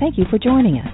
[0.00, 0.88] Thank you for joining us.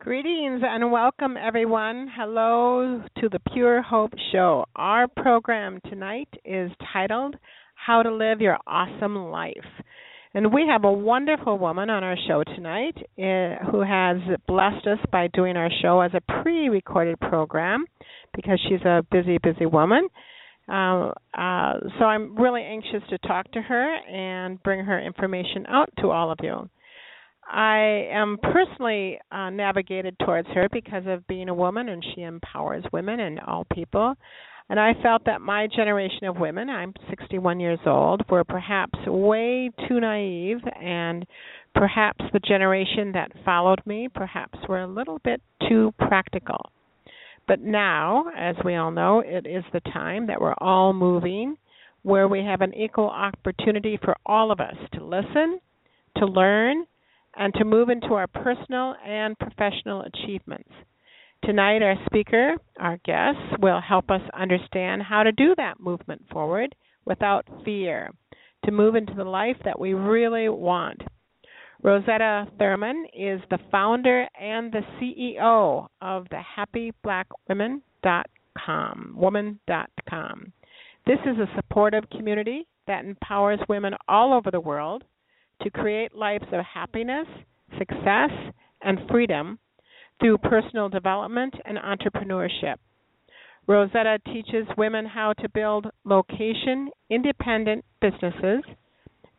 [0.00, 2.08] Greetings and welcome, everyone.
[2.16, 4.64] Hello to the Pure Hope Show.
[4.74, 7.36] Our program tonight is titled
[7.76, 9.54] How to Live Your Awesome Life.
[10.34, 14.16] And we have a wonderful woman on our show tonight uh, who has
[14.48, 17.84] blessed us by doing our show as a pre recorded program
[18.34, 20.08] because she's a busy, busy woman.
[20.70, 25.90] Uh, uh, so I'm really anxious to talk to her and bring her information out
[25.98, 26.68] to all of you.
[27.50, 32.84] I am personally uh, navigated towards her because of being a woman, and she empowers
[32.92, 34.14] women and all people.
[34.68, 39.70] And I felt that my generation of women, I'm 61 years old, were perhaps way
[39.88, 41.26] too naive, and
[41.74, 46.70] perhaps the generation that followed me perhaps were a little bit too practical.
[47.50, 51.56] But now, as we all know, it is the time that we're all moving
[52.02, 55.58] where we have an equal opportunity for all of us to listen,
[56.18, 56.86] to learn,
[57.34, 60.70] and to move into our personal and professional achievements.
[61.42, 66.72] Tonight, our speaker, our guest, will help us understand how to do that movement forward
[67.04, 68.12] without fear,
[68.64, 71.02] to move into the life that we really want.
[71.82, 76.42] Rosetta Thurman is the founder and the CEO of the
[77.04, 80.52] happyblackwomen.com, woman.com.
[81.06, 85.04] This is a supportive community that empowers women all over the world
[85.62, 87.26] to create lives of happiness,
[87.78, 88.30] success,
[88.82, 89.58] and freedom
[90.20, 92.76] through personal development and entrepreneurship.
[93.66, 98.64] Rosetta teaches women how to build location independent businesses,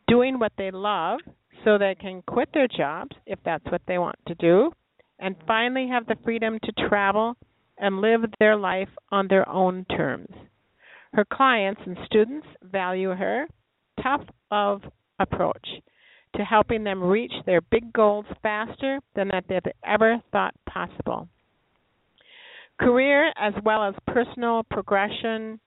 [0.08, 1.20] doing what they love
[1.64, 4.72] so they can quit their jobs if that's what they want to do,
[5.18, 7.36] and finally have the freedom to travel
[7.78, 10.30] and live their life on their own terms.
[11.12, 13.46] Her clients and students value her
[14.02, 14.82] tough love
[15.18, 15.68] approach
[16.36, 21.28] to helping them reach their big goals faster than that they've ever thought possible.
[22.80, 25.60] Career as well as personal progression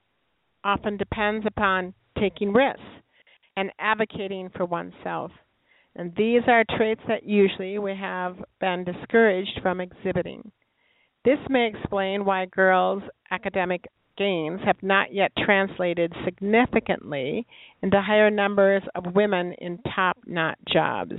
[0.64, 2.82] often depends upon taking risks
[3.56, 5.30] and advocating for oneself.
[5.98, 10.52] And these are traits that usually we have been discouraged from exhibiting.
[11.24, 13.86] This may explain why girls' academic
[14.18, 17.46] gains have not yet translated significantly
[17.82, 21.14] into higher numbers of women in top notch jobs.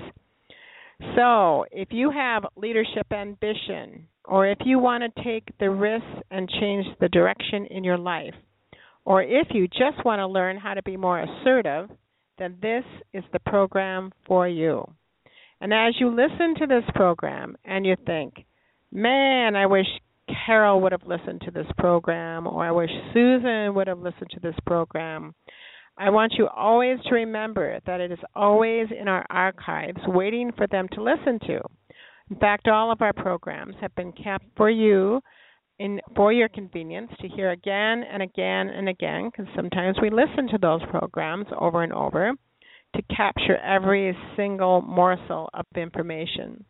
[1.15, 6.49] So, if you have leadership ambition, or if you want to take the risks and
[6.59, 8.33] change the direction in your life,
[9.05, 11.89] or if you just want to learn how to be more assertive,
[12.37, 12.83] then this
[13.13, 14.85] is the program for you.
[15.59, 18.45] And as you listen to this program and you think,
[18.91, 19.87] man, I wish
[20.45, 24.39] Carol would have listened to this program, or I wish Susan would have listened to
[24.39, 25.33] this program.
[25.97, 30.67] I want you always to remember that it is always in our archives waiting for
[30.67, 31.59] them to listen to.
[32.29, 35.21] In fact, all of our programs have been kept for you
[35.79, 40.47] in for your convenience to hear again and again and again because sometimes we listen
[40.49, 42.33] to those programs over and over
[42.95, 46.63] to capture every single morsel of information.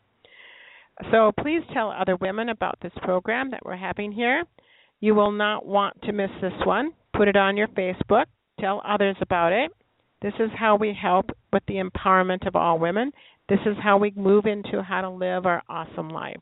[1.11, 4.43] So please tell other women about this program that we're having here.
[4.99, 6.91] You will not want to miss this one.
[7.15, 8.25] Put it on your Facebook.
[8.59, 9.71] Tell others about it.
[10.21, 13.11] This is how we help with the empowerment of all women.
[13.47, 16.39] This is how we move into how to live our awesome life.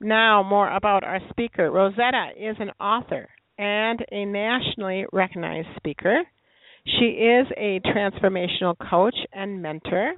[0.00, 1.70] Now, more about our speaker.
[1.70, 3.28] Rosetta is an author
[3.58, 6.22] and a nationally recognized speaker.
[6.86, 10.14] She is a transformational coach and mentor.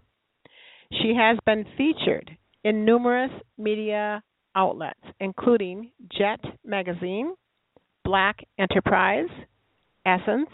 [0.93, 2.31] She has been featured
[2.63, 4.23] in numerous media
[4.55, 7.35] outlets, including Jet Magazine,
[8.05, 9.31] Black Enterprise,
[10.07, 10.51] Essence,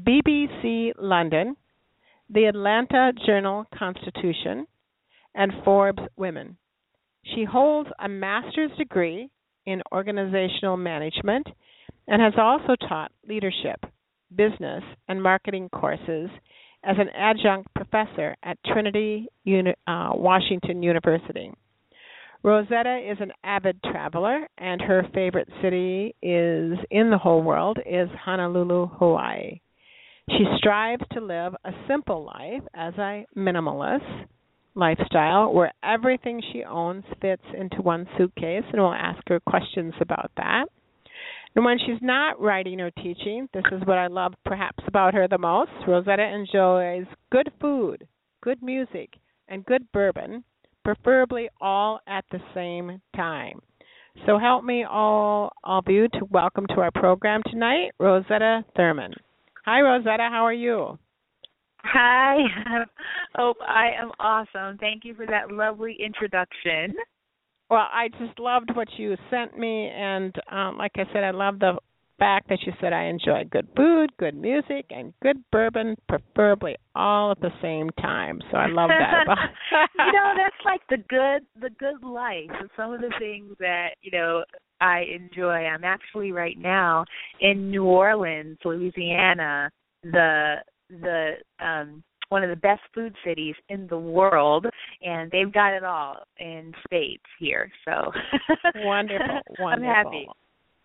[0.00, 1.54] BBC London,
[2.30, 4.66] the Atlanta Journal Constitution,
[5.34, 6.56] and Forbes Women.
[7.34, 9.30] She holds a master's degree
[9.66, 11.46] in organizational management
[12.06, 13.84] and has also taught leadership,
[14.34, 16.30] business, and marketing courses
[16.84, 21.52] as an adjunct professor at Trinity Uni- uh, Washington University.
[22.42, 28.08] Rosetta is an avid traveler, and her favorite city is in the whole world is
[28.24, 29.60] Honolulu, Hawaii.
[30.30, 34.26] She strives to live a simple life as a minimalist
[34.78, 40.30] lifestyle where everything she owns fits into one suitcase, and we'll ask her questions about
[40.36, 40.66] that.
[41.56, 45.26] And when she's not writing or teaching, this is what I love perhaps about her
[45.26, 45.70] the most.
[45.86, 48.06] Rosetta enjoys good food,
[48.42, 49.10] good music,
[49.48, 50.44] and good bourbon,
[50.84, 53.60] preferably all at the same time.
[54.26, 59.14] So help me all all of you to welcome to our program tonight, Rosetta Thurman.
[59.64, 60.98] Hi Rosetta, how are you?
[61.84, 62.38] Hi,
[63.34, 63.56] Hope.
[63.66, 64.78] I am awesome.
[64.78, 66.94] Thank you for that lovely introduction.
[67.70, 71.58] Well, I just loved what you sent me, and um, like I said, I love
[71.58, 71.78] the
[72.18, 77.30] fact that you said I enjoy good food, good music, and good bourbon, preferably all
[77.30, 78.40] at the same time.
[78.50, 79.24] So I love that.
[79.98, 82.50] you know, that's like the good, the good life.
[82.58, 84.42] And some of the things that you know
[84.80, 85.66] I enjoy.
[85.66, 87.04] I'm actually right now
[87.40, 89.70] in New Orleans, Louisiana.
[90.04, 90.56] The
[90.90, 94.66] the um one of the best food cities in the world
[95.02, 98.12] and they've got it all in spades here so.
[98.76, 99.68] Wonderful wonderful.
[99.68, 100.28] i'm happy.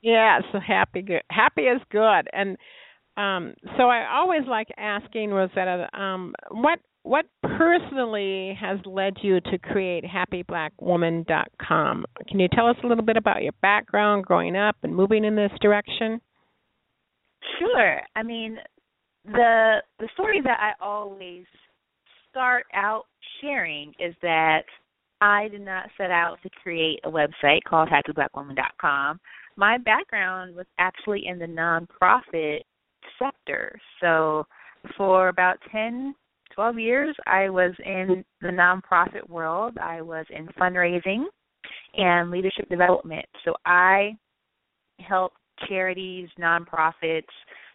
[0.02, 2.58] Yeah so happy good happy is good and
[3.18, 9.58] um so i always like asking rosetta um what what personally has led you to
[9.58, 14.96] create happyblackwoman.com can you tell us a little bit about your background growing up and
[14.96, 16.22] moving in this direction?
[17.60, 18.02] Sure.
[18.16, 18.58] I mean
[19.26, 21.46] the the story that I always
[22.30, 23.06] start out
[23.42, 24.64] sharing is that
[25.22, 29.20] I did not set out to create a website called happyblackwoman.com.
[29.56, 32.62] My background was actually in the nonprofit
[33.20, 33.80] sector.
[34.02, 34.46] So
[34.98, 36.14] for about 10,
[36.56, 39.78] 12 years, I was in the nonprofit world.
[39.82, 41.24] I was in fundraising
[41.96, 43.26] and leadership development.
[43.46, 44.18] So I
[45.00, 45.34] help
[45.70, 47.24] charities, nonprofits,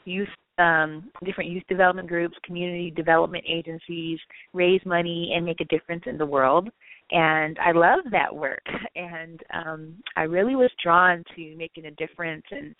[0.04, 0.28] youth
[0.58, 4.18] um, different youth development groups, community development agencies
[4.52, 6.68] raise money and make a difference in the world.
[7.10, 8.64] And I love that work.
[8.94, 12.74] And um, I really was drawn to making a difference and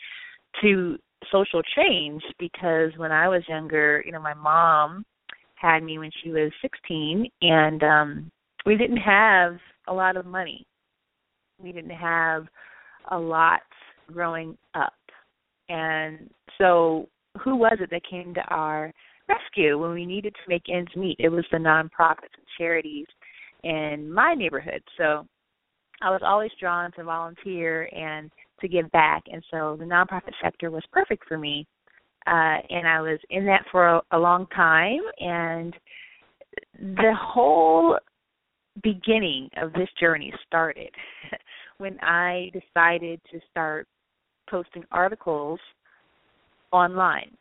[0.60, 0.98] to
[1.30, 5.04] social change because when I was younger, you know, my mom
[5.54, 8.30] had me when she was 16, and um,
[8.66, 9.58] we didn't have
[9.88, 10.66] a lot of money.
[11.60, 12.46] We didn't have
[13.10, 13.60] a lot
[14.12, 14.92] growing up.
[15.69, 17.08] And so
[17.43, 18.93] who was it that came to our
[19.29, 21.17] rescue when we needed to make ends meet?
[21.19, 23.06] It was the nonprofits and charities
[23.64, 24.82] in my neighborhood.
[24.96, 25.26] So
[26.00, 28.31] I was always drawn to volunteer and
[28.61, 31.67] to give back, and so the nonprofit sector was perfect for me.
[32.26, 35.75] Uh, and I was in that for a, a long time, and
[36.75, 37.99] the whole
[38.82, 40.90] beginning of this journey started
[41.79, 43.87] when I decided to start
[44.50, 45.61] posting articles
[46.72, 47.36] online.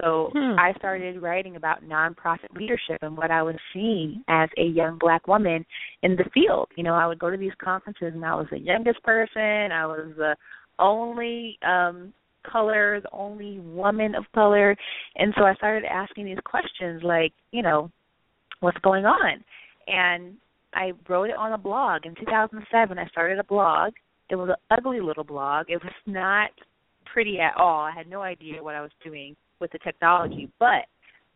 [0.00, 0.58] So hmm.
[0.58, 5.26] I started writing about nonprofit leadership and what I was seeing as a young black
[5.26, 5.66] woman
[6.02, 6.68] in the field.
[6.76, 9.72] You know, I would go to these conferences and I was the youngest person.
[9.72, 10.36] I was the
[10.78, 12.12] only um
[12.50, 14.76] color, the only woman of color.
[15.16, 17.90] And so I started asking these questions like, you know,
[18.60, 19.44] what's going on?
[19.86, 20.34] And
[20.74, 22.06] I wrote it on a blog.
[22.06, 23.92] In 2007, I started a blog.
[24.30, 25.66] It was an ugly little blog.
[25.68, 26.50] It was not
[27.18, 27.80] pretty at all.
[27.80, 30.86] I had no idea what I was doing with the technology, but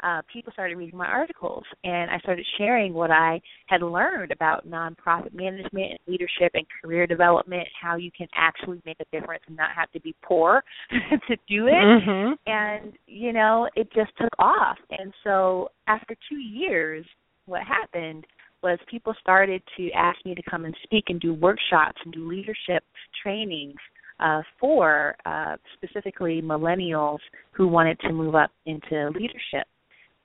[0.05, 4.65] uh, people started reading my articles, and I started sharing what I had learned about
[4.65, 9.57] nonprofit management and leadership and career development, how you can actually make a difference and
[9.57, 11.73] not have to be poor to do it.
[11.73, 12.35] Mm-hmm.
[12.47, 14.79] And you know, it just took off.
[14.97, 17.05] And so after two years,
[17.47, 18.25] what happened
[18.63, 22.29] was people started to ask me to come and speak and do workshops and do
[22.29, 22.85] leadership
[23.21, 23.75] trainings
[24.21, 27.19] uh, for uh, specifically millennials
[27.53, 29.67] who wanted to move up into leadership.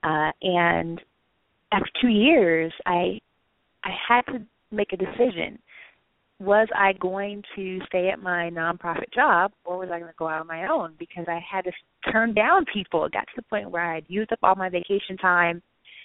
[0.02, 1.00] Uh, and
[1.72, 3.20] after two years, I
[3.84, 5.58] I had to make a decision.
[6.40, 10.28] Was I going to stay at my nonprofit job, or was I going to go
[10.28, 10.94] out on my own?
[10.98, 11.72] Because I had to
[12.12, 13.04] turn down people.
[13.04, 15.60] It got to the point where I had used up all my vacation time,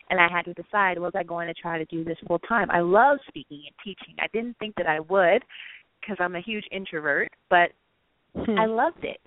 [0.09, 2.71] and I had to decide was I going to try to do this full time.
[2.71, 4.15] I love speaking and teaching.
[4.19, 5.43] I didn't think that I would
[6.03, 7.71] because I'm a huge introvert, but
[8.35, 8.57] Hmm.
[8.57, 9.21] I loved it.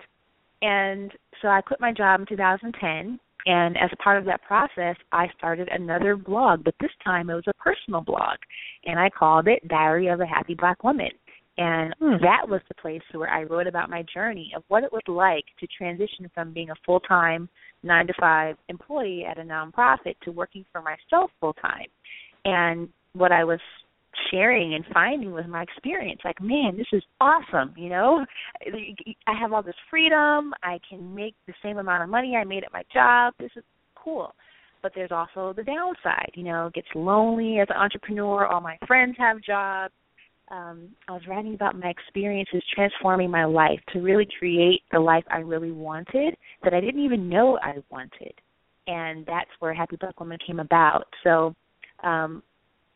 [0.61, 3.19] And so I quit my job in 2010.
[3.45, 7.47] And as part of that process, I started another blog, but this time it was
[7.47, 8.37] a personal blog.
[8.85, 11.11] And I called it Diary of a Happy Black Woman.
[11.57, 12.21] And hmm.
[12.21, 15.45] that was the place where I wrote about my journey of what it was like
[15.59, 17.49] to transition from being a full time,
[17.83, 21.87] nine to five employee at a nonprofit to working for myself full time.
[22.45, 23.59] And what I was
[24.31, 28.25] sharing and finding with my experience like man this is awesome you know?
[29.27, 30.53] I have all this freedom.
[30.63, 33.33] I can make the same amount of money i made at my job.
[33.39, 33.63] This is
[33.95, 34.33] cool.
[34.81, 36.67] But there's also the downside you know?
[36.67, 38.45] It gets lonely as an entrepreneur.
[38.45, 39.93] All my friends have jobs.
[40.49, 45.25] Um, I was writing about my experiences transforming my life to really create the life
[45.29, 48.33] I really wanted that I didn't even know I wanted.
[48.87, 51.03] And that's where Happy Black Woman came about.
[51.25, 51.53] So
[52.01, 52.43] um,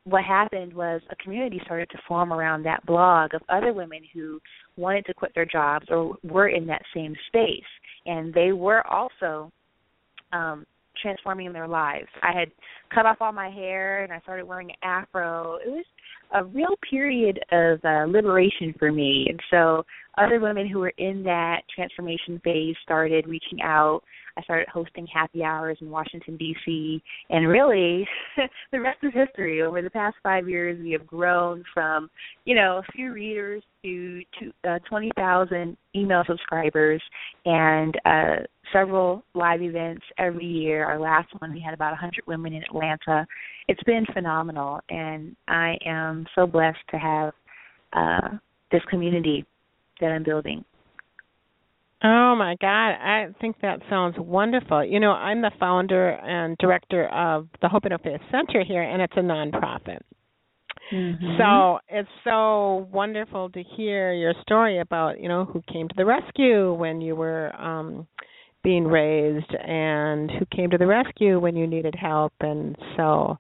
[0.06, 4.40] what happened was a community started to form around that blog of other women who
[4.76, 7.64] wanted to quit their jobs or were in that same space
[8.06, 9.52] and they were also
[10.34, 10.66] um
[11.02, 12.08] transforming their lives.
[12.22, 12.52] I had
[12.94, 15.58] cut off all my hair and I started wearing an afro.
[15.66, 15.86] It was
[16.34, 19.28] a real period of uh, liberation for me.
[19.30, 19.84] And so
[20.18, 24.02] other women who were in that transformation phase started reaching out
[24.42, 27.02] I started hosting happy hours in Washington D.C.
[27.30, 28.08] and really
[28.72, 29.62] the rest is history.
[29.62, 32.10] Over the past 5 years we have grown from,
[32.46, 37.02] you know, a few readers to, to uh, 20,000 email subscribers
[37.46, 38.36] and uh
[38.72, 40.86] several live events every year.
[40.86, 43.28] Our last one we had about 100 women in Atlanta.
[43.68, 47.34] It's been phenomenal and I am so blessed to have
[47.94, 48.38] uh
[48.72, 49.46] this community
[50.00, 50.64] that I'm building.
[52.04, 54.84] Oh my God, I think that sounds wonderful.
[54.84, 59.02] You know, I'm the founder and director of the Hope and Interfaith Center here, and
[59.02, 60.00] it's a nonprofit.
[60.92, 61.38] Mm-hmm.
[61.38, 66.06] So it's so wonderful to hear your story about you know who came to the
[66.06, 68.08] rescue when you were um
[68.64, 73.38] being raised and who came to the rescue when you needed help and so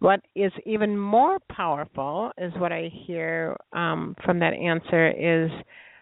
[0.00, 5.50] what is even more powerful is what I hear um, from that answer is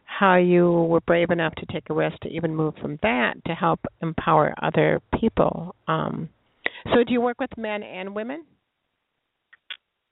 [0.07, 3.55] how you were brave enough to take a risk to even move from that to
[3.55, 5.75] help empower other people.
[5.89, 6.29] Um,
[6.85, 8.45] so, do you work with men and women?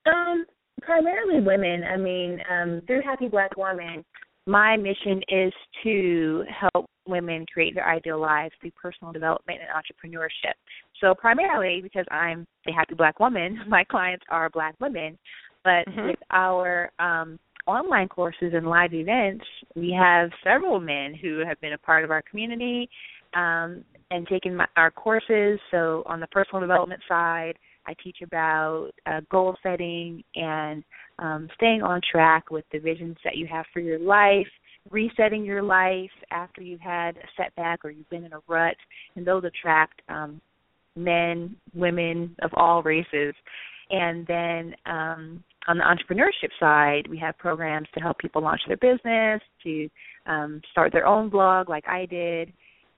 [0.06, 0.44] Um,
[0.82, 1.84] primarily women.
[1.84, 4.04] I mean, um, through Happy Black Woman,
[4.46, 5.52] my mission is
[5.84, 10.52] to help women create their ideal lives through personal development and entrepreneurship.
[11.00, 15.18] So primarily because I'm a happy black woman, my clients are black women.
[15.62, 16.08] But mm-hmm.
[16.08, 19.44] with our um online courses and live events,
[19.74, 22.88] we have several men who have been a part of our community
[23.34, 25.58] um, and taken my, our courses.
[25.70, 27.54] So on the personal development side,
[27.86, 30.84] I teach about uh, goal setting and
[31.18, 34.46] um, staying on track with the visions that you have for your life,
[34.90, 38.76] resetting your life after you've had a setback or you've been in a rut,
[39.16, 40.40] and those attract um,
[40.96, 43.34] men, women of all races.
[43.90, 48.76] And then um, on the entrepreneurship side, we have programs to help people launch their
[48.76, 49.88] business, to
[50.26, 52.52] um, start their own blog, like I did,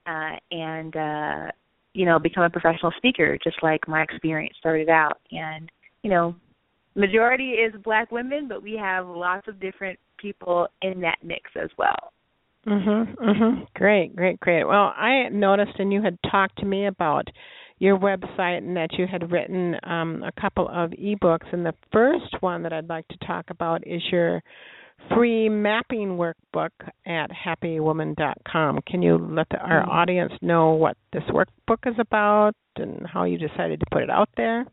[0.06, 1.50] uh, and uh,
[1.92, 5.18] you know, become a professional speaker, just like my experience started out.
[5.32, 5.70] And
[6.02, 6.34] you know,
[6.94, 11.70] majority is black women, but we have lots of different people in that mix as
[11.78, 12.12] well.
[12.66, 13.14] Mhm.
[13.16, 13.66] Mhm.
[13.74, 14.64] Great, great, great.
[14.64, 17.28] Well, I noticed and you had talked to me about
[17.78, 21.52] your website and that you had written um, a couple of ebooks.
[21.52, 24.42] And the first one that I'd like to talk about is your
[25.14, 26.70] free mapping workbook
[27.06, 28.80] at happywoman.com.
[28.86, 29.90] Can you let the, our mm-hmm.
[29.90, 34.30] audience know what this workbook is about and how you decided to put it out
[34.36, 34.64] there?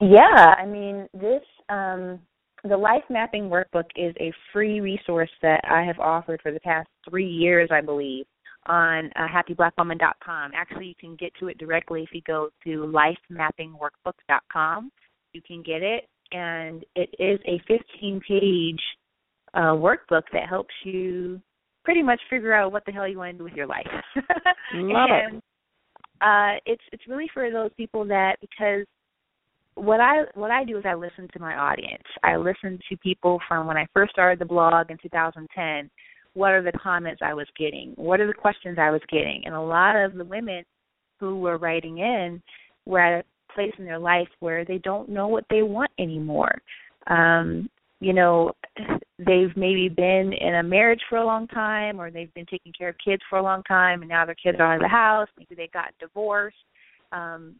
[0.00, 2.20] Yeah, I mean, this um,
[2.64, 6.88] the life mapping workbook is a free resource that I have offered for the past
[7.08, 8.26] three years, I believe
[8.66, 10.52] on uh, happyblackwoman.com.
[10.54, 12.92] Actually, you can get to it directly if you go to
[13.30, 14.90] lifemappingworkbook.com.
[15.32, 18.80] You can get it, and it is a 15-page
[19.54, 21.40] uh, workbook that helps you
[21.84, 23.86] pretty much figure out what the hell you want to do with your life.
[24.74, 25.42] Love and, it.
[26.20, 28.86] Uh, it's it's really for those people that because
[29.74, 32.04] what I what I do is I listen to my audience.
[32.22, 35.90] I listen to people from when I first started the blog in 2010
[36.34, 37.92] what are the comments I was getting?
[37.96, 39.42] What are the questions I was getting?
[39.44, 40.64] And a lot of the women
[41.20, 42.42] who were writing in
[42.86, 46.54] were at a place in their life where they don't know what they want anymore.
[47.08, 47.68] Um,
[48.00, 48.52] you know,
[49.18, 52.88] they've maybe been in a marriage for a long time or they've been taking care
[52.88, 55.28] of kids for a long time and now their kids are out of the house,
[55.38, 56.56] maybe they got divorced.
[57.12, 57.56] Um,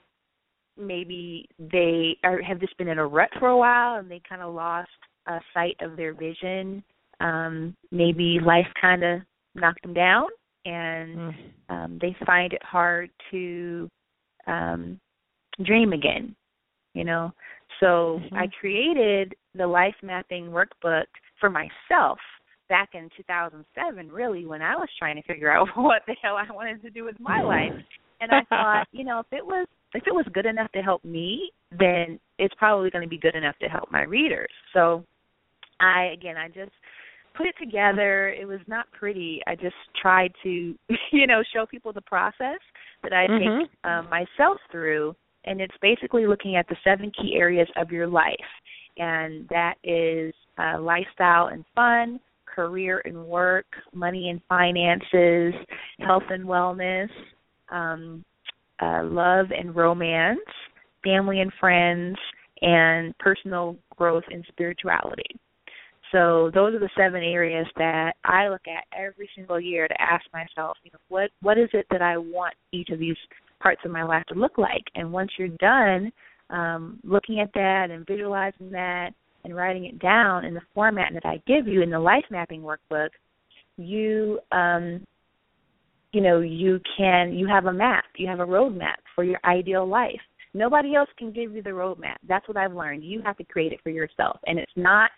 [0.77, 4.43] maybe they are, have just been in a rut for a while and they kind
[4.43, 4.89] of lost
[5.29, 6.83] a sight of their vision
[7.23, 9.21] um, maybe life kind of
[9.55, 10.27] knocked them down
[10.65, 11.35] and mm.
[11.69, 13.89] um, they find it hard to
[14.47, 14.99] um,
[15.65, 16.35] dream again
[16.95, 17.33] you know
[17.81, 18.35] so mm-hmm.
[18.35, 21.05] i created the life mapping workbook
[21.39, 22.19] for myself
[22.69, 26.53] back in 2007 really when i was trying to figure out what the hell i
[26.53, 27.73] wanted to do with my life
[28.23, 31.05] and I thought, you know, if it was if it was good enough to help
[31.05, 34.51] me, then it's probably going to be good enough to help my readers.
[34.73, 35.05] So
[35.81, 36.71] I again, I just
[37.35, 38.29] put it together.
[38.29, 39.41] It was not pretty.
[39.47, 40.75] I just tried to,
[41.13, 42.59] you know, show people the process
[43.03, 43.61] that I mm-hmm.
[43.61, 48.07] take um, myself through, and it's basically looking at the seven key areas of your
[48.07, 48.37] life,
[48.99, 55.55] and that is uh, lifestyle and fun, career and work, money and finances,
[55.99, 57.09] health and wellness,
[57.71, 58.25] um,
[58.81, 60.41] uh, love and romance,
[61.03, 62.17] family and friends,
[62.61, 65.37] and personal growth and spirituality.
[66.13, 70.25] So those are the seven areas that I look at every single year to ask
[70.33, 73.17] myself, you know, what what is it that I want each of these
[73.61, 74.85] parts of my life to look like?
[74.95, 76.13] And once you're done
[76.51, 79.13] um, looking at that and visualizing that
[79.45, 82.63] and writing it down in the format that I give you in the life mapping
[82.63, 83.09] workbook,
[83.79, 85.05] you um,
[86.13, 89.89] you know you can you have a map, you have a roadmap for your ideal
[89.89, 90.21] life.
[90.55, 92.17] Nobody else can give you the roadmap.
[92.29, 93.03] That's what I've learned.
[93.03, 95.11] You have to create it for yourself, and it's not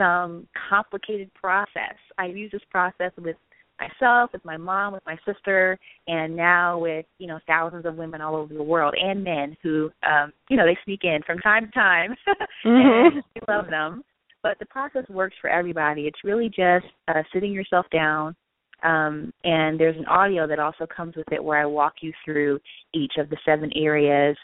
[0.00, 1.96] some complicated process.
[2.16, 3.36] I use this process with
[3.78, 8.20] myself, with my mom, with my sister, and now with you know thousands of women
[8.20, 11.66] all over the world and men who um, you know they sneak in from time
[11.66, 12.14] to time,
[12.64, 13.16] mm-hmm.
[13.16, 14.02] and we love them.
[14.42, 16.02] But the process works for everybody.
[16.02, 18.34] It's really just uh, sitting yourself down,
[18.82, 22.58] um, and there's an audio that also comes with it where I walk you through
[22.94, 24.36] each of the seven areas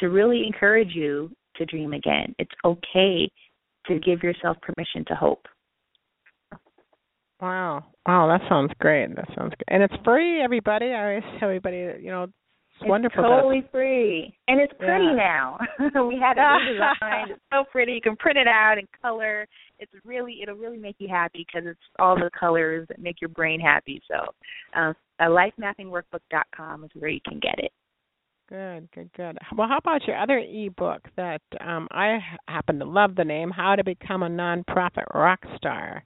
[0.00, 2.34] to really encourage you to dream again.
[2.38, 3.30] It's okay
[3.86, 5.46] to give yourself permission to hope.
[7.40, 7.84] Wow.
[8.06, 9.14] Wow, that sounds great.
[9.16, 9.64] That sounds good.
[9.68, 10.86] And it's free, everybody.
[10.92, 12.32] I always tell everybody, you know, it's,
[12.80, 13.22] it's wonderful.
[13.22, 14.36] Totally free.
[14.48, 15.14] And it's pretty yeah.
[15.14, 15.58] now.
[16.08, 17.30] we had it redesigned.
[17.30, 17.92] it's so pretty.
[17.92, 19.46] You can print it out in color.
[19.78, 23.30] It's really it'll really make you happy because it's all the colors that make your
[23.30, 24.00] brain happy.
[24.08, 24.26] So,
[24.74, 27.72] uh, lifemappingworkbook.com is where you can get it.
[28.48, 29.38] Good, good, good.
[29.56, 33.74] Well, how about your other ebook that um, I happen to love the name, How
[33.74, 36.04] to Become a Nonprofit Rock Star?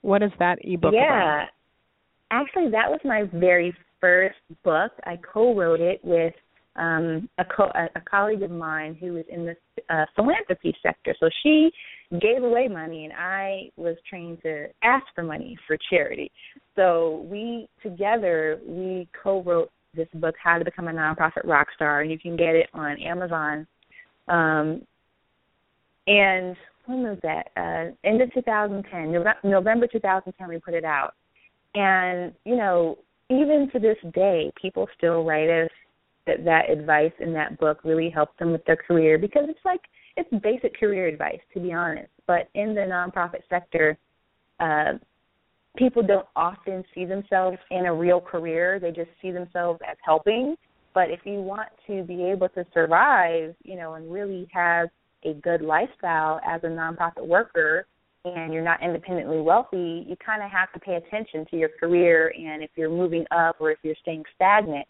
[0.00, 1.42] What is that ebook yeah.
[1.42, 1.48] about?
[2.30, 4.92] Actually, that was my very first book.
[5.04, 6.32] I co-wrote it with
[6.76, 9.56] um, a, co- a, a colleague of mine who was in the
[9.94, 11.14] uh, philanthropy sector.
[11.20, 11.70] So she
[12.20, 16.30] gave away money, and I was trained to ask for money for charity.
[16.74, 22.10] So we together we co-wrote this book, How to Become a Nonprofit Rock Star, and
[22.10, 23.66] you can get it on Amazon.
[24.28, 24.82] Um,
[26.06, 26.56] and
[26.86, 27.48] when was that?
[27.56, 31.14] Uh, end of 2010, November 2010, we put it out.
[31.74, 35.70] And you know, even to this day, people still write us
[36.26, 39.80] that that advice in that book really helped them with their career because it's like
[40.16, 42.10] it's basic career advice, to be honest.
[42.26, 43.98] But in the nonprofit sector,
[44.60, 44.94] uh,
[45.76, 48.78] people don't often see themselves in a real career.
[48.80, 50.56] They just see themselves as helping.
[50.94, 54.88] But if you want to be able to survive, you know, and really have
[55.24, 57.86] a good lifestyle as a nonprofit worker
[58.24, 62.32] and you're not independently wealthy, you kind of have to pay attention to your career
[62.36, 64.86] and if you're moving up or if you're staying stagnant.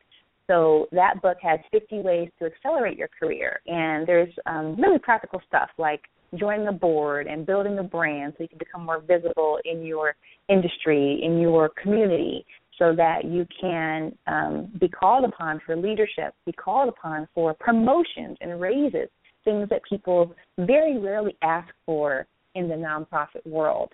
[0.47, 5.43] So that book has 50 ways to accelerate your career, and there's um, really practical
[5.49, 6.03] stuff like
[6.35, 10.15] joining the board and building a brand so you can become more visible in your
[10.49, 12.45] industry, in your community,
[12.79, 18.37] so that you can um, be called upon for leadership, be called upon for promotions
[18.41, 19.09] and raises,
[19.45, 23.93] things that people very rarely ask for in the nonprofit world.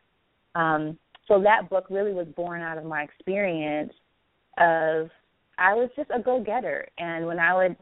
[0.55, 3.93] Um, so that book really was born out of my experience
[4.59, 5.09] of
[5.59, 7.77] I was just a go getter and when I would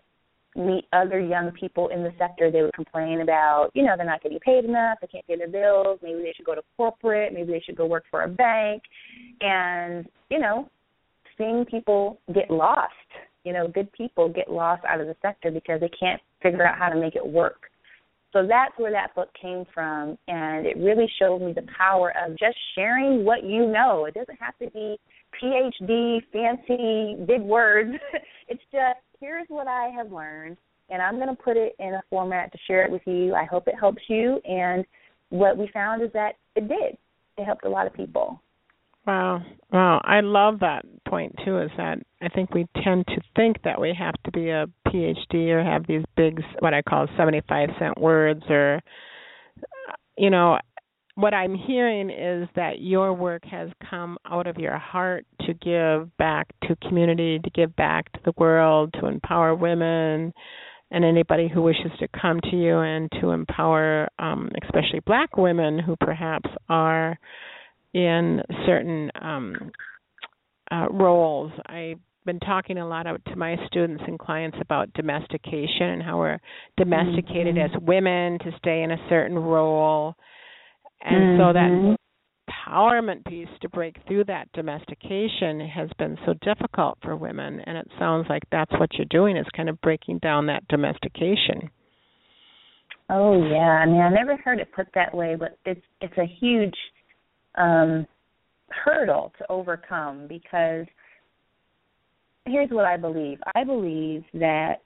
[0.57, 4.23] meet other young people in the sector, they would complain about, you know, they're not
[4.23, 7.53] getting paid enough, they can't pay their bills, maybe they should go to corporate, maybe
[7.53, 8.83] they should go work for a bank.
[9.41, 10.69] And, you know,
[11.39, 12.93] seeing people get lost,
[13.45, 16.79] you know, good people get lost out of the sector because they can't figure out
[16.79, 17.71] how to make it work.
[18.33, 22.39] So that's where that book came from, and it really showed me the power of
[22.39, 24.05] just sharing what you know.
[24.05, 25.01] It doesn't have to be
[25.43, 27.91] PhD, fancy, big words.
[28.49, 30.57] it's just here's what I have learned,
[30.89, 33.35] and I'm going to put it in a format to share it with you.
[33.35, 34.41] I hope it helps you.
[34.45, 34.85] And
[35.29, 36.97] what we found is that it did.
[37.39, 38.41] It helped a lot of people.
[39.07, 39.43] Wow.
[39.73, 40.01] Wow.
[40.05, 43.95] I love that point too is that I think we tend to think that we
[43.99, 48.43] have to be a PhD or have these big what I call 75 cent words
[48.51, 48.81] or
[50.19, 50.59] you know
[51.15, 56.17] what I'm hearing is that your work has come out of your heart to give
[56.17, 60.33] back to community, to give back to the world, to empower women
[60.93, 65.79] and anybody who wishes to come to you and to empower um, especially black women
[65.79, 67.19] who perhaps are
[67.95, 69.71] in certain um,
[70.71, 71.53] uh, roles.
[71.67, 76.39] I've been talking a lot to my students and clients about domestication and how we're
[76.77, 77.77] domesticated mm-hmm.
[77.77, 80.15] as women to stay in a certain role.
[81.03, 81.41] And mm-hmm.
[81.41, 81.95] so that mm-hmm.
[82.71, 87.89] empowerment piece to break through that domestication has been so difficult for women and it
[87.99, 91.71] sounds like that's what you're doing is kind of breaking down that domestication.
[93.09, 93.81] Oh yeah.
[93.83, 96.77] I mean i never heard it put that way but it's it's a huge
[97.57, 98.07] um
[98.71, 100.87] hurdle to overcome because
[102.47, 103.39] here's what i believe.
[103.55, 104.77] I believe that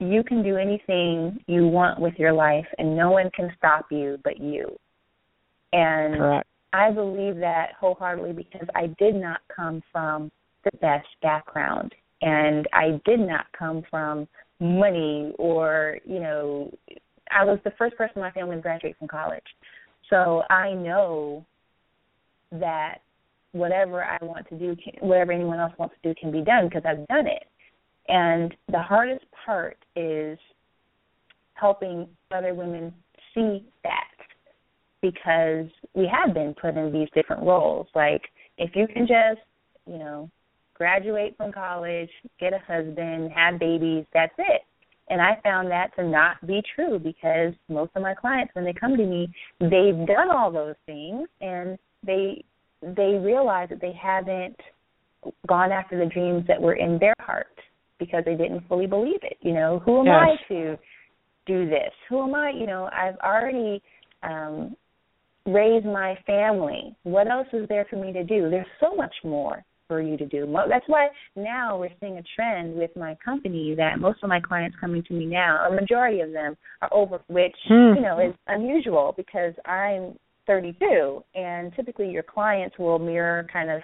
[0.00, 4.18] you can do anything you want with your life and no one can stop you
[4.24, 4.76] but you
[5.74, 6.48] and Correct.
[6.72, 10.30] I believe that wholeheartedly because I did not come from
[10.64, 14.26] the best background and I did not come from
[14.60, 16.72] money or, you know,
[17.30, 19.44] I was the first person in my family to graduate from college.
[20.10, 21.44] So I know
[22.52, 22.98] that
[23.52, 26.68] whatever I want to do, can, whatever anyone else wants to do can be done
[26.68, 27.44] because I've done it.
[28.08, 30.38] And the hardest part is
[31.54, 32.92] helping other women
[33.34, 34.04] see that
[35.04, 37.86] because we have been put in these different roles.
[37.94, 38.22] Like
[38.56, 39.44] if you can just,
[39.86, 40.30] you know,
[40.72, 42.08] graduate from college,
[42.40, 44.62] get a husband, have babies, that's it.
[45.10, 48.72] And I found that to not be true because most of my clients when they
[48.72, 49.28] come to me,
[49.60, 52.42] they've done all those things and they
[52.80, 54.56] they realize that they haven't
[55.46, 57.46] gone after the dreams that were in their heart
[57.98, 59.36] because they didn't fully believe it.
[59.42, 60.14] You know, who am yes.
[60.16, 60.78] I to
[61.46, 61.92] do this?
[62.08, 62.50] Who am I?
[62.50, 63.82] You know, I've already
[64.22, 64.74] um
[65.46, 66.96] raise my family.
[67.02, 68.50] What else is there for me to do?
[68.50, 70.52] There's so much more for you to do.
[70.68, 74.76] That's why now we're seeing a trend with my company that most of my clients
[74.80, 77.94] coming to me now, a majority of them are over, which hmm.
[77.94, 83.82] you know is unusual because I'm 32, and typically your clients will mirror kind of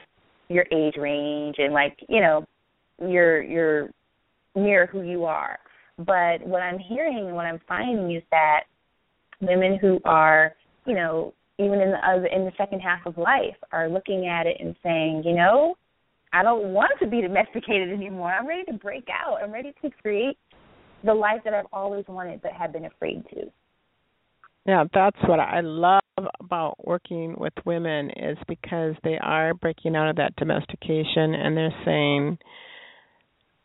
[0.48, 2.46] your age range and like you know
[2.98, 3.90] your your
[4.54, 5.58] mirror who you are.
[5.98, 8.60] But what I'm hearing and what I'm finding is that
[9.40, 10.54] women who are
[10.86, 14.46] you know even in the other, in the second half of life are looking at
[14.46, 15.76] it and saying, you know,
[16.32, 18.32] I don't want to be domesticated anymore.
[18.32, 19.38] I'm ready to break out.
[19.42, 20.38] I'm ready to create
[21.04, 23.50] the life that I've always wanted but have been afraid to.
[24.66, 26.00] Yeah, that's what I love
[26.38, 31.74] about working with women is because they are breaking out of that domestication and they're
[31.84, 32.38] saying,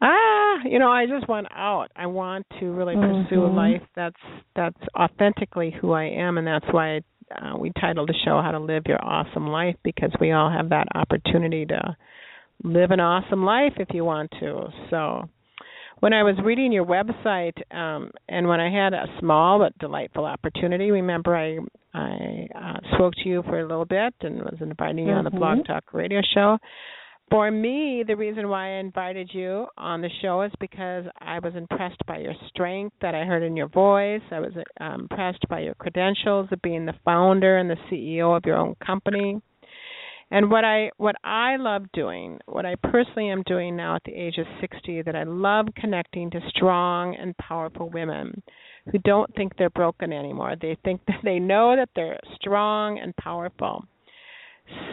[0.02, 1.88] ah, you know, I just want out.
[1.96, 3.58] I want to really pursue mm-hmm.
[3.58, 4.16] a life that's
[4.56, 7.02] that's authentically who I am, and that's why I
[7.34, 10.70] uh, we titled the show "How to Live Your Awesome Life" because we all have
[10.70, 11.96] that opportunity to
[12.64, 14.68] live an awesome life if you want to.
[14.90, 15.30] So,
[16.00, 20.26] when I was reading your website, um, and when I had a small but delightful
[20.26, 21.58] opportunity, remember I
[21.94, 25.18] I uh, spoke to you for a little bit and was inviting you mm-hmm.
[25.18, 25.72] on the Blog mm-hmm.
[25.72, 26.58] Talk Radio show
[27.32, 31.56] for me, the reason why I invited you on the show is because I was
[31.56, 34.22] impressed by your strength that I heard in your voice.
[34.32, 38.46] I was um, impressed by your credentials of being the founder and the CEO of
[38.46, 39.42] your own company.
[40.32, 44.14] And what I what I love doing, what I personally am doing now at the
[44.14, 48.42] age of 60 that I love connecting to strong and powerful women
[48.92, 50.56] who don't think they're broken anymore.
[50.60, 53.86] They think that they know that they're strong and powerful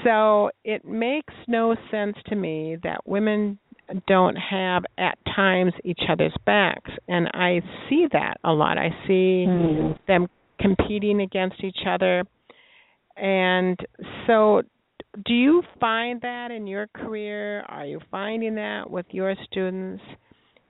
[0.04, 3.58] so it makes no sense to me that women
[4.06, 8.78] don't have at times each other's backs and I see that a lot.
[8.78, 9.98] I see mm.
[10.06, 10.28] them
[10.60, 12.24] competing against each other.
[13.16, 13.78] And
[14.26, 14.62] so
[15.26, 17.62] do you find that in your career?
[17.62, 20.02] Are you finding that with your students?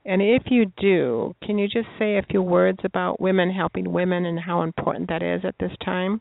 [0.05, 4.25] And if you do, can you just say a few words about women helping women
[4.25, 6.19] and how important that is at this time?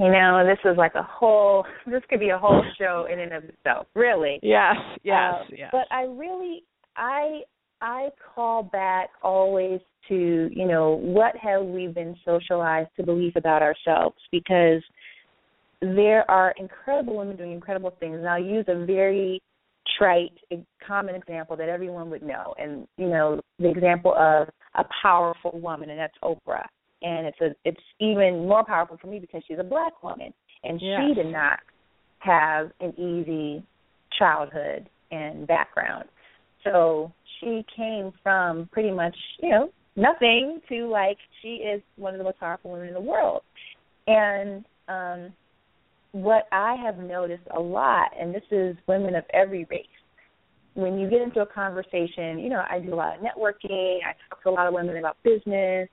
[0.00, 1.66] You know, this is like a whole.
[1.86, 4.40] This could be a whole show in and of itself, really.
[4.42, 5.68] Yes, yes, uh, yes.
[5.72, 6.62] But I really,
[6.96, 7.42] I,
[7.82, 13.60] I call back always to you know what have we been socialized to believe about
[13.60, 14.82] ourselves because
[15.82, 19.42] there are incredible women doing incredible things, and I'll use a very
[19.98, 20.32] trite,
[20.86, 25.90] common example that everyone would know, and you know the example of a powerful woman,
[25.90, 26.64] and that's Oprah
[27.02, 30.32] and it's a it's even more powerful for me because she's a black woman
[30.64, 31.58] and she did not
[32.18, 33.64] have an easy
[34.18, 36.04] childhood and background.
[36.64, 42.18] So she came from pretty much, you know, nothing to like she is one of
[42.18, 43.42] the most powerful women in the world.
[44.06, 45.32] And um
[46.12, 49.86] what I have noticed a lot, and this is women of every race,
[50.74, 54.14] when you get into a conversation, you know, I do a lot of networking, I
[54.28, 55.88] talk to a lot of women about business,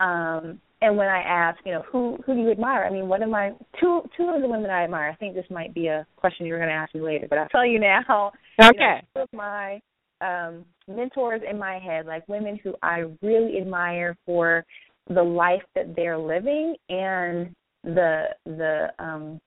[0.00, 2.84] um, and when I ask, you know, who who do you admire?
[2.84, 5.10] I mean, one of my two two of the women I admire.
[5.10, 7.48] I think this might be a question you're going to ask me later, but I'll
[7.48, 8.32] tell you now.
[8.60, 8.70] Okay.
[8.72, 9.80] You know, two of my
[10.22, 14.64] um mentors in my head, like women who I really admire for
[15.08, 19.40] the life that they're living and the the um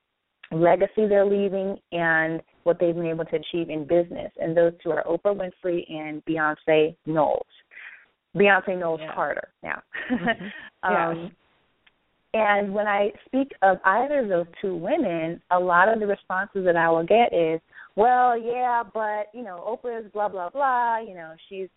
[0.52, 4.32] legacy they're leaving and what they've been able to achieve in business.
[4.40, 7.46] And those two are Oprah Winfrey and Beyonce Knowles.
[8.36, 9.14] Beyonce Knowles yeah.
[9.14, 9.82] Carter now.
[10.12, 10.46] Mm-hmm.
[10.94, 11.32] um.
[12.36, 16.66] And when I speak of either of those two women, a lot of the responses
[16.66, 17.62] that I will get is,
[17.96, 20.98] "Well, yeah, but you know, Oprah's blah blah blah.
[21.00, 21.68] You know, she's,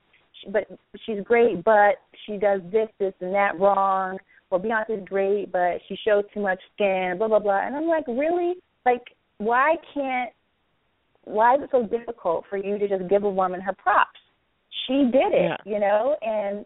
[0.40, 0.66] she, but
[1.04, 4.16] she's great, but she does this, this, and that wrong.
[4.50, 7.16] Well, Beyonce's great, but she shows too much skin.
[7.18, 8.54] Blah blah blah." And I'm like, really?
[8.86, 9.02] Like,
[9.36, 10.30] why can't?
[11.24, 14.20] Why is it so difficult for you to just give a woman her props?
[14.86, 15.56] She did it, Yeah.
[15.64, 16.64] you know, and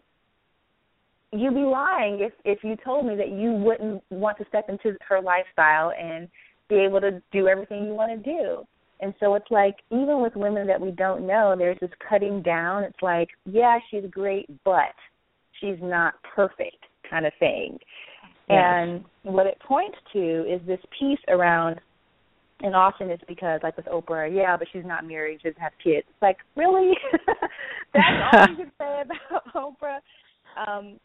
[1.33, 4.97] you'd be lying if if you told me that you wouldn't want to step into
[5.09, 6.29] her lifestyle and
[6.69, 8.67] be able to do everything you want to do.
[9.01, 12.85] And so it's like even with women that we don't know, there's this cutting down.
[12.85, 14.95] It's like, yeah, she's great, but
[15.59, 17.79] she's not perfect kind of thing.
[18.49, 21.81] And what it points to is this piece around
[22.63, 25.73] and often it's because like with Oprah, yeah, but she's not married, she doesn't have
[25.83, 26.07] kids.
[26.21, 26.93] Like, really?
[27.95, 29.99] That's all you can say about Oprah.
[30.67, 30.99] Um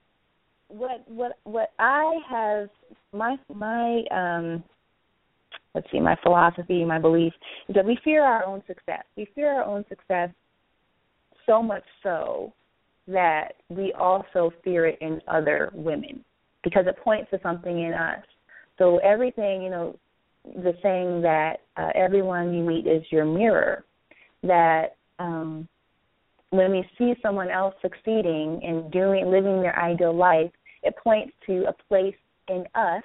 [0.68, 2.70] what what what I have
[3.14, 4.64] my my um
[5.74, 7.34] let's see my philosophy my belief
[7.70, 10.30] is that we fear our own success we fear our own success
[11.46, 12.52] so much so
[13.08, 16.24] that we also fear it in other women
[16.64, 18.24] because it points to something in us
[18.80, 19.96] so everything you know
[20.56, 23.84] the saying that uh, everyone you meet is your mirror
[24.44, 25.68] that um
[26.52, 30.52] when we see someone else succeeding and doing living their ideal life,
[30.84, 32.16] it points to a place
[32.48, 33.04] in us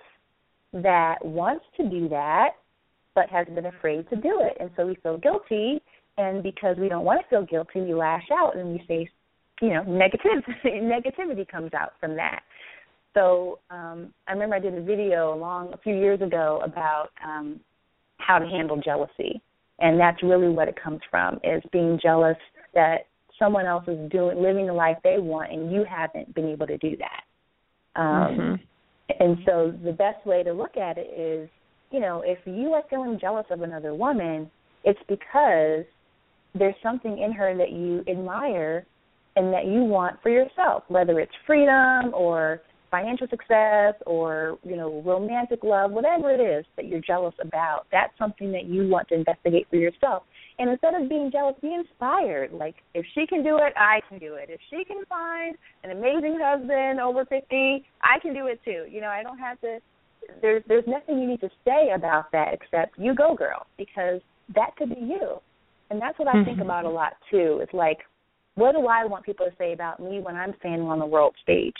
[0.72, 2.50] that wants to do that
[3.14, 4.56] but has been afraid to do it.
[4.60, 5.82] And so we feel guilty
[6.16, 9.08] and because we don't want to feel guilty, we lash out and we say,
[9.62, 12.42] you know, negative negativity comes out from that.
[13.14, 17.08] So um I remember I did a video a long a few years ago about
[17.24, 17.60] um
[18.18, 19.40] how to handle jealousy.
[19.78, 22.36] And that's really what it comes from is being jealous
[22.74, 23.06] that
[23.38, 26.78] someone else is doing living the life they want and you haven't been able to
[26.78, 28.00] do that.
[28.00, 28.60] Um Mhm.
[29.18, 31.48] and so the best way to look at it is,
[31.90, 34.50] you know, if you are feeling jealous of another woman,
[34.84, 35.84] it's because
[36.54, 38.86] there's something in her that you admire
[39.36, 45.02] and that you want for yourself, whether it's freedom or financial success or, you know,
[45.04, 47.86] romantic love, whatever it is that you're jealous about.
[47.92, 50.24] That's something that you want to investigate for yourself.
[50.58, 52.52] And instead of being jealous, be inspired.
[52.52, 54.50] Like if she can do it, I can do it.
[54.50, 58.84] If she can find an amazing husband over fifty, I can do it too.
[58.90, 59.78] You know, I don't have to
[60.42, 64.20] there's there's nothing you need to say about that except you go girl because
[64.54, 65.40] that could be you.
[65.90, 66.62] And that's what I think Mhm.
[66.62, 67.60] about a lot too.
[67.62, 68.06] It's like
[68.54, 71.34] what do I want people to say about me when I'm standing on the world
[71.42, 71.76] stage?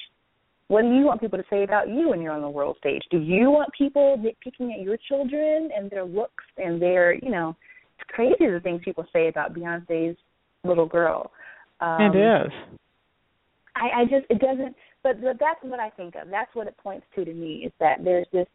[0.71, 3.03] What do you want people to say about you when you're on the world stage?
[3.11, 7.57] Do you want people nitpicking at your children and their looks and their, you know,
[7.99, 10.17] it's crazy the things people say about Beyonce's
[10.63, 11.33] little girl.
[11.81, 12.53] Um, it is.
[13.75, 16.31] I, I just it doesn't but, but that's what I think of.
[16.31, 18.47] That's what it points to to me is that there's this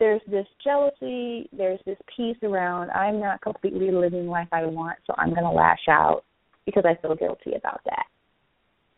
[0.00, 5.14] there's this jealousy, there's this piece around I'm not completely living life I want, so
[5.16, 6.24] I'm gonna lash out
[6.66, 8.06] because I feel guilty about that.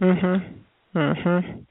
[0.00, 0.62] Mhm.
[0.94, 1.66] Mhm.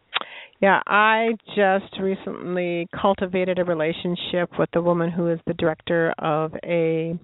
[0.64, 6.54] Yeah, I just recently cultivated a relationship with the woman who is the director of
[6.64, 7.20] a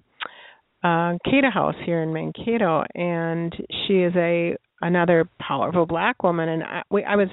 [0.84, 3.50] uh Cato house here in Mankato and
[3.86, 7.28] she is a another powerful black woman and I we I was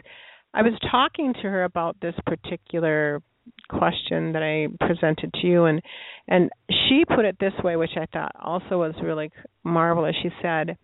[0.54, 3.22] I was talking to her about this particular
[3.68, 5.82] question that I presented to you and
[6.30, 9.30] and she put it this way which I thought also was really
[9.66, 10.16] marvelous.
[10.24, 10.78] She said,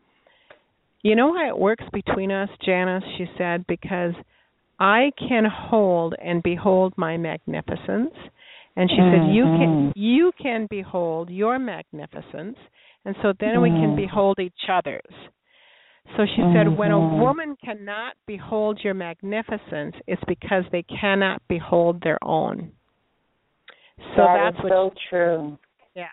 [1.02, 4.16] "You know how it works between us, Janice?" she said because
[4.80, 8.14] I can hold and behold my magnificence.
[8.76, 10.00] And she said, "You can mm-hmm.
[10.00, 12.58] you can behold your magnificence,
[13.06, 13.96] and so then we can mm-hmm.
[13.98, 15.14] behold each other's."
[16.18, 17.22] So she said, "When a mm-hmm.
[17.22, 22.72] woman cannot behold your magnificence, it's because they cannot behold their own."
[24.16, 25.58] So That that's so true.
[25.96, 26.10] Yes.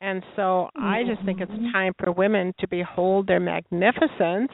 [0.00, 4.52] And so I just think it's time for women to behold their magnificence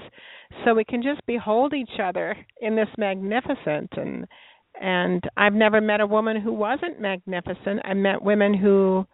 [0.64, 4.26] so we can just behold each other in this magnificent and
[4.80, 7.80] and I've never met a woman who wasn't magnificent.
[7.84, 9.06] I met women who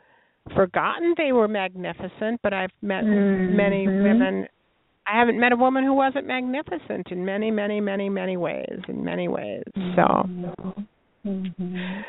[0.54, 4.02] forgotten they were magnificent, but I've met many Mhm.
[4.02, 4.48] women
[5.10, 9.02] I haven't met a woman who wasn't magnificent in many, many, many, many ways, in
[9.04, 9.64] many ways.
[9.96, 10.28] So
[11.26, 12.00] Mm-hmm.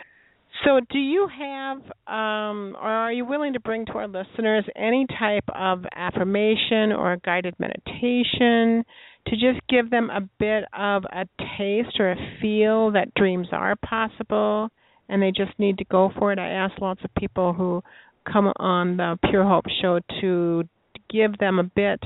[0.66, 5.06] So, do you have, um, or are you willing to bring to our listeners any
[5.18, 8.84] type of affirmation or guided meditation
[9.30, 11.26] to just give them a bit of a
[11.58, 14.70] taste or a feel that dreams are possible
[15.08, 16.40] and they just need to go for it?
[16.40, 17.84] I ask lots of people who
[18.32, 20.64] come on the Pure Hope show to
[21.10, 22.02] give them a bit,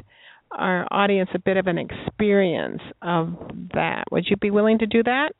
[0.52, 3.34] our audience, a bit of an experience of
[3.74, 4.04] that.
[4.12, 5.32] Would you be willing to do that?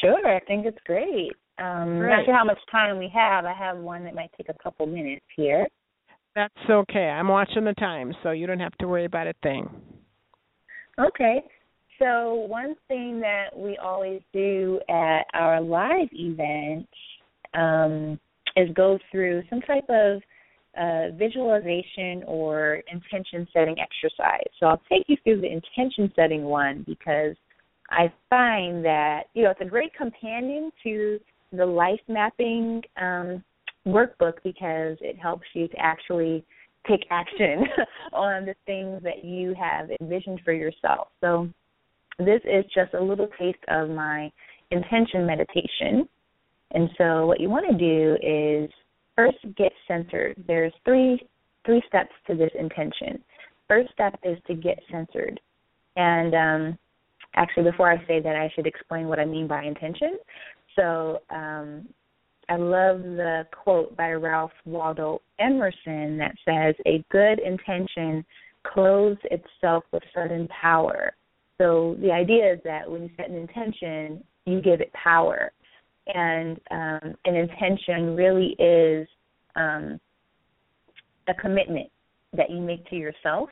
[0.00, 1.32] Sure, I think it's great.
[1.58, 2.10] Um, Great.
[2.10, 3.44] Not sure how much time we have.
[3.44, 5.68] I have one that might take a couple minutes here.
[6.34, 7.06] That's okay.
[7.06, 9.70] I'm watching the time, so you don't have to worry about a thing.
[10.98, 11.42] Okay.
[11.98, 16.88] So one thing that we always do at our live events
[17.54, 18.18] um,
[18.56, 20.20] is go through some type of
[20.76, 24.46] uh, visualization or intention setting exercise.
[24.58, 27.36] So I'll take you through the intention setting one because
[27.90, 31.20] I find that you know it's a great companion to
[31.52, 33.44] the life mapping um,
[33.86, 36.44] workbook because it helps you to actually
[36.88, 37.64] take action
[38.12, 41.08] on the things that you have envisioned for yourself.
[41.20, 41.48] So
[42.18, 44.30] this is just a little taste of my
[44.70, 46.08] intention meditation.
[46.72, 48.70] And so what you want to do is
[49.16, 50.42] first get centered.
[50.46, 51.20] There's three
[51.64, 53.22] three steps to this intention.
[53.68, 55.40] First step is to get centered.
[55.96, 56.78] And um,
[57.36, 60.18] actually before I say that I should explain what I mean by intention.
[60.76, 61.88] So um,
[62.48, 68.24] I love the quote by Ralph Waldo Emerson that says, A good intention
[68.64, 71.12] clothes itself with sudden power.
[71.58, 75.52] So the idea is that when you set an intention, you give it power.
[76.06, 79.08] And um, an intention really is
[79.56, 80.00] um,
[81.28, 81.90] a commitment
[82.36, 83.48] that you make to yourself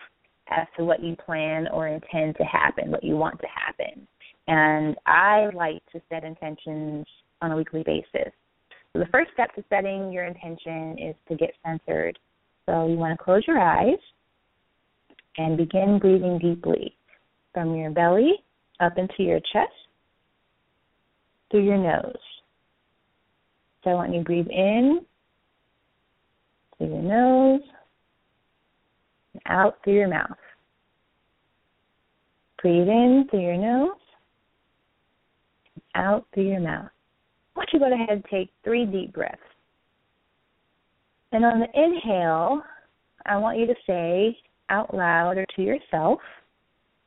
[0.50, 4.06] as to what you plan or intend to happen, what you want to happen.
[4.48, 7.06] And I like to set intentions
[7.40, 8.32] on a weekly basis.
[8.92, 12.18] So the first step to setting your intention is to get centered.
[12.66, 13.98] So you want to close your eyes
[15.38, 16.94] and begin breathing deeply
[17.54, 18.32] from your belly
[18.80, 19.72] up into your chest
[21.50, 22.14] through your nose.
[23.82, 25.00] So I want you to breathe in
[26.76, 27.62] through your nose
[29.32, 30.36] and out through your mouth.
[32.60, 33.96] Breathe in through your nose
[35.94, 36.90] out through your mouth.
[37.54, 39.38] I want you to go ahead and take three deep breaths.
[41.32, 42.62] And on the inhale,
[43.26, 44.36] I want you to say
[44.68, 46.20] out loud or to yourself,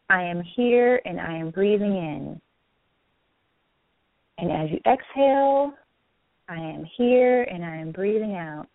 [0.10, 2.41] I am here and I am breathing in.
[4.38, 5.73] And as you exhale,
[6.47, 8.69] I am here and I am breathing out.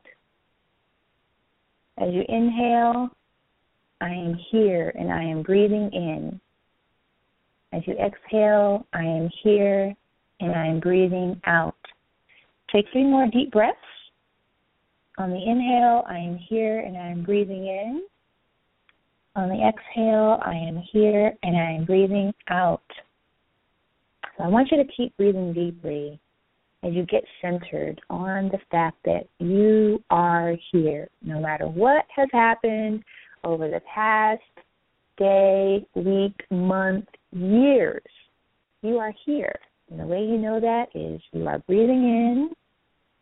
[1.98, 3.10] As you inhale,
[4.00, 6.40] I am here and I am breathing in.
[7.72, 9.94] As you exhale, I am here
[10.40, 11.76] and I am breathing out.
[12.72, 13.78] Take three more deep breaths.
[15.18, 18.02] On the inhale, I am here and I am breathing in.
[19.36, 22.82] On the exhale, I am here and I am breathing out.
[24.36, 26.18] So I want you to keep breathing deeply
[26.82, 31.08] as you get centered on the fact that you are here.
[31.22, 33.04] No matter what has happened
[33.44, 34.40] over the past
[35.18, 38.02] day, week, month, years,
[38.82, 39.58] you are here.
[39.90, 42.50] And the way you know that is you are breathing in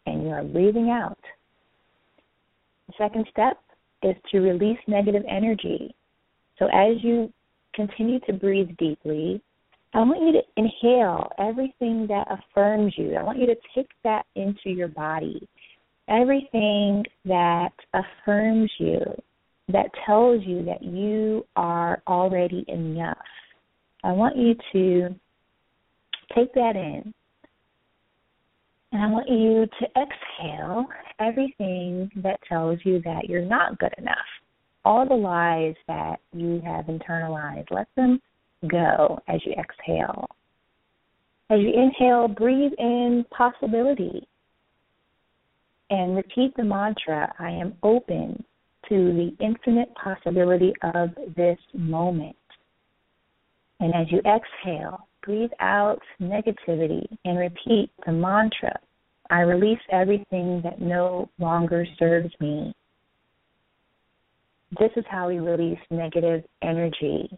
[0.06, 1.18] and you are breathing out.
[2.88, 3.58] The second step
[4.02, 5.94] is to release negative energy.
[6.58, 7.32] So as you
[7.74, 9.40] continue to breathe deeply,
[9.94, 13.14] I want you to inhale everything that affirms you.
[13.14, 15.48] I want you to take that into your body.
[16.08, 19.00] Everything that affirms you,
[19.68, 23.16] that tells you that you are already enough.
[24.04, 25.14] I want you to
[26.34, 27.12] Take that in.
[28.92, 30.86] And I want you to exhale
[31.20, 34.16] everything that tells you that you're not good enough.
[34.84, 38.20] All the lies that you have internalized, let them
[38.66, 40.26] go as you exhale.
[41.50, 44.26] As you inhale, breathe in possibility
[45.90, 48.44] and repeat the mantra I am open
[48.88, 52.36] to the infinite possibility of this moment.
[53.80, 58.74] And as you exhale, breathe out negativity and repeat the mantra
[59.30, 62.72] I release everything that no longer serves me.
[64.80, 67.28] This is how we release negative energy,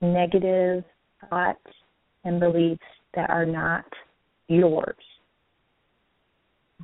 [0.00, 0.84] negative
[1.28, 1.58] thoughts
[2.24, 2.80] and beliefs
[3.16, 3.84] that are not
[4.46, 4.94] yours.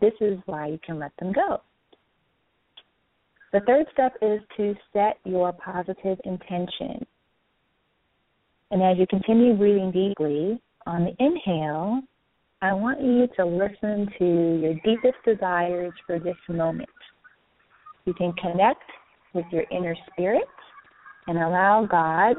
[0.00, 1.60] This is why you can let them go.
[3.52, 7.06] The third step is to set your positive intention.
[8.70, 12.00] And as you continue breathing deeply, on the inhale,
[12.62, 16.88] I want you to listen to your deepest desires for this moment.
[18.04, 18.82] You can connect
[19.34, 20.48] with your inner spirit
[21.26, 22.36] and allow God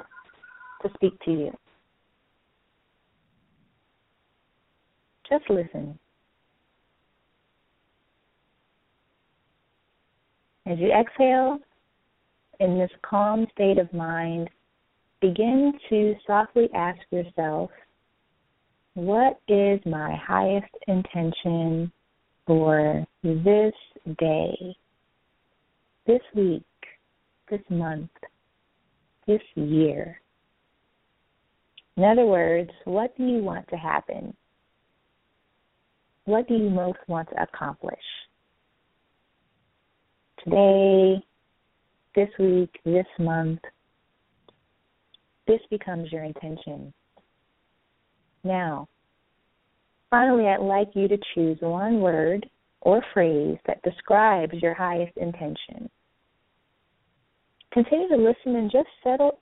[0.81, 1.57] to speak to you.
[5.29, 5.99] Just listen.
[10.65, 11.59] As you exhale,
[12.59, 14.49] in this calm state of mind,
[15.21, 17.71] begin to softly ask yourself,
[18.93, 21.91] what is my highest intention
[22.45, 23.73] for this
[24.19, 24.75] day,
[26.05, 26.63] this week,
[27.49, 28.09] this month,
[29.27, 30.19] this year?
[31.95, 34.35] In other words, what do you want to happen?
[36.25, 37.95] What do you most want to accomplish?
[40.43, 41.23] Today,
[42.15, 43.59] this week, this month,
[45.47, 46.93] this becomes your intention.
[48.43, 48.87] Now,
[50.09, 52.47] finally, I'd like you to choose one word
[52.81, 55.89] or phrase that describes your highest intention.
[57.73, 59.39] Continue to listen and just settle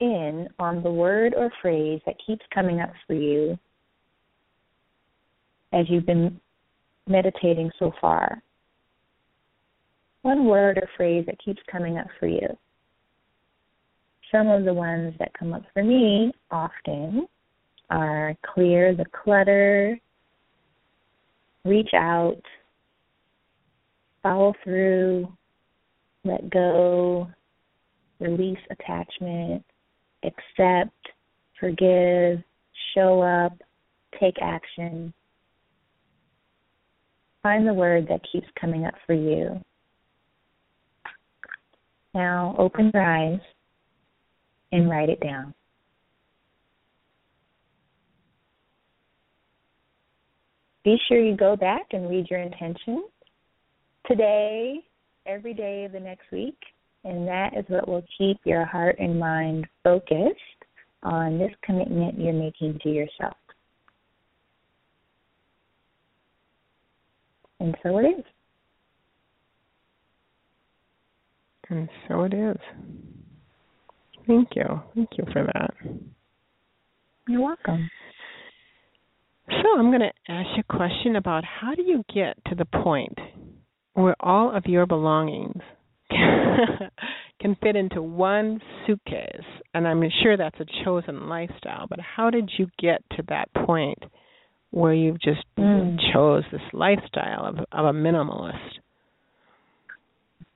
[0.00, 3.58] in on the word or phrase that keeps coming up for you
[5.72, 6.40] as you've been
[7.06, 8.42] meditating so far.
[10.22, 12.46] One word or phrase that keeps coming up for you.
[14.32, 17.26] Some of the ones that come up for me often
[17.90, 19.98] are clear the clutter,
[21.64, 22.40] reach out,
[24.22, 25.32] follow through,
[26.24, 27.28] let go,
[28.20, 29.64] release attachment,
[30.22, 30.94] accept,
[31.58, 32.38] forgive,
[32.94, 33.58] show up,
[34.20, 35.12] take action.
[37.42, 39.60] Find the word that keeps coming up for you.
[42.14, 43.40] Now open your eyes
[44.72, 45.54] and write it down.
[50.84, 53.04] Be sure you go back and read your intentions
[54.06, 54.80] today,
[55.26, 56.56] every day of the next week,
[57.04, 60.38] and that is what will keep your heart and mind focused
[61.02, 63.36] on this commitment you're making to yourself.
[67.58, 68.24] And so it is.
[71.68, 72.56] And so it is.
[74.30, 74.80] Thank you.
[74.94, 75.74] Thank you for that.
[77.26, 77.90] You're welcome.
[79.48, 82.64] So, I'm going to ask you a question about how do you get to the
[82.64, 83.18] point
[83.94, 85.60] where all of your belongings
[87.40, 89.42] can fit into one suitcase?
[89.74, 93.98] And I'm sure that's a chosen lifestyle, but how did you get to that point
[94.70, 95.96] where you've just mm.
[96.12, 98.78] chose this lifestyle of, of a minimalist?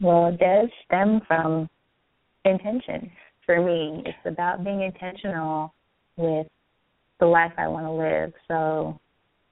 [0.01, 1.69] Well, it does stem from
[2.45, 3.11] intention.
[3.47, 5.75] For me, it's about being intentional
[6.17, 6.47] with
[7.21, 8.33] the life I want to live.
[8.49, 8.99] So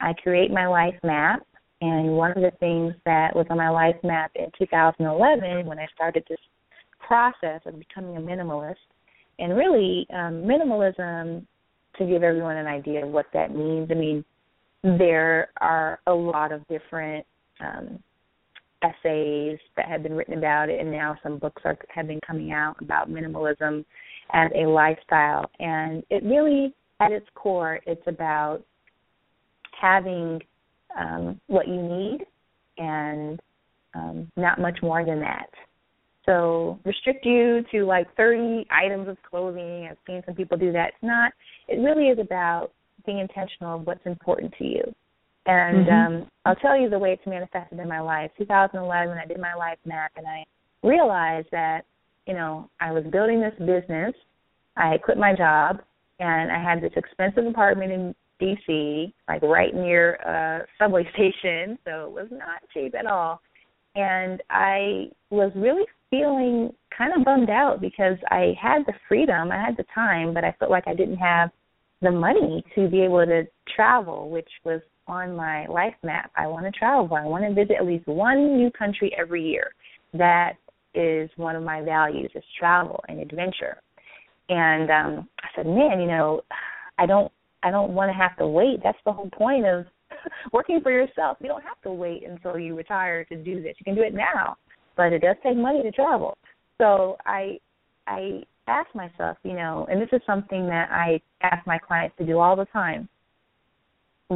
[0.00, 1.46] I create my life map,
[1.80, 5.86] and one of the things that was on my life map in 2011 when I
[5.94, 6.38] started this
[6.98, 8.76] process of becoming a minimalist,
[9.38, 11.44] and really um, minimalism,
[11.98, 13.90] to give everyone an idea of what that means.
[13.90, 14.24] I mean,
[14.82, 17.26] there are a lot of different
[17.60, 18.02] um,
[18.82, 22.52] essays that have been written about it, and now some books are, have been coming
[22.52, 23.84] out about minimalism
[24.32, 25.50] as a lifestyle.
[25.58, 28.62] And it really, at its core, it's about
[29.80, 30.40] having
[30.98, 32.18] um, what you need
[32.78, 33.40] and
[33.94, 35.48] um, not much more than that.
[36.24, 39.88] So restrict you to like 30 items of clothing.
[39.90, 40.90] I've seen some people do that.
[40.90, 41.32] It's not.
[41.68, 42.70] It really is about
[43.04, 44.94] being intentional of what's important to you.
[45.46, 46.14] And mm-hmm.
[46.14, 48.30] um, I'll tell you the way it's manifested in my life.
[48.38, 50.44] 2011, I did my life map, and I
[50.82, 51.82] realized that
[52.26, 54.14] you know I was building this business.
[54.76, 55.80] I quit my job,
[56.20, 62.06] and I had this expensive apartment in D.C., like right near a subway station, so
[62.06, 63.40] it was not cheap at all.
[63.94, 69.60] And I was really feeling kind of bummed out because I had the freedom, I
[69.60, 71.50] had the time, but I felt like I didn't have
[72.00, 76.30] the money to be able to travel, which was on my life map.
[76.36, 77.16] I want to travel.
[77.16, 79.72] I want to visit at least one new country every year.
[80.14, 80.54] That
[80.94, 83.80] is one of my values is travel and adventure.
[84.48, 86.42] And um I said, "Man, you know,
[86.98, 87.32] I don't
[87.62, 88.80] I don't want to have to wait.
[88.82, 89.86] That's the whole point of
[90.52, 91.38] working for yourself.
[91.40, 93.74] You don't have to wait until you retire to do this.
[93.78, 94.56] You can do it now,
[94.96, 96.36] but it does take money to travel."
[96.78, 97.58] So I
[98.06, 102.26] I asked myself, you know, and this is something that I ask my clients to
[102.26, 103.08] do all the time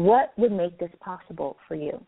[0.05, 2.01] what would make this possible for you?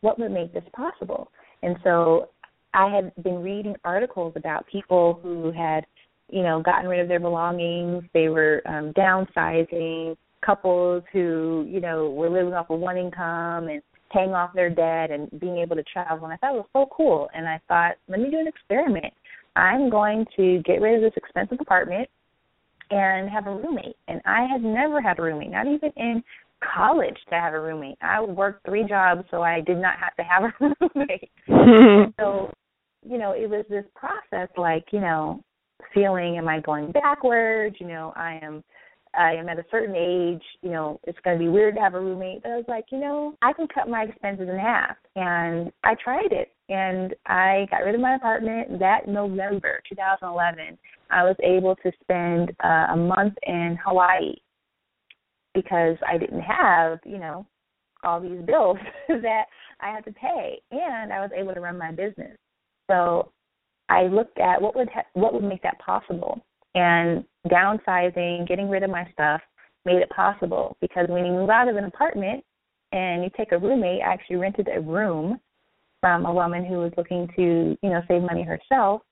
[0.00, 1.30] What would make this possible?
[1.62, 2.28] And so
[2.74, 5.86] I had been reading articles about people who had,
[6.28, 12.10] you know, gotten rid of their belongings, they were um, downsizing, couples who, you know,
[12.10, 13.80] were living off of one income and
[14.12, 16.24] paying off their debt and being able to travel.
[16.24, 17.28] And I thought it was so cool.
[17.34, 19.12] And I thought, let me do an experiment.
[19.56, 22.08] I'm going to get rid of this expensive apartment
[22.90, 23.96] and have a roommate.
[24.08, 26.22] And I had never had a roommate, not even in
[26.74, 27.98] college to have a roommate.
[28.02, 30.52] I worked three jobs so I did not have to have a
[30.94, 32.12] roommate.
[32.20, 32.50] so,
[33.06, 35.40] you know, it was this process like, you know,
[35.92, 38.62] feeling am I going backwards, you know, I am
[39.16, 41.94] I am at a certain age, you know, it's going to be weird to have
[41.94, 42.42] a roommate.
[42.42, 44.96] But I was like, you know, I can cut my expenses in half.
[45.16, 46.52] And I tried it.
[46.68, 50.78] And I got rid of my apartment that November 2011.
[51.10, 54.34] I was able to spend uh, a month in Hawaii
[55.54, 57.46] because I didn't have, you know,
[58.02, 58.78] all these bills
[59.08, 59.44] that
[59.80, 60.60] I had to pay.
[60.70, 62.36] And I was able to run my business.
[62.90, 63.32] So
[63.88, 66.40] I looked at what would ha- what would make that possible
[66.74, 69.40] and downsizing, getting rid of my stuff
[69.84, 72.42] made it possible because when you move out of an apartment
[72.92, 75.38] and you take a roommate, I actually rented a room
[76.00, 79.02] from a woman who was looking to, you know, save money herself.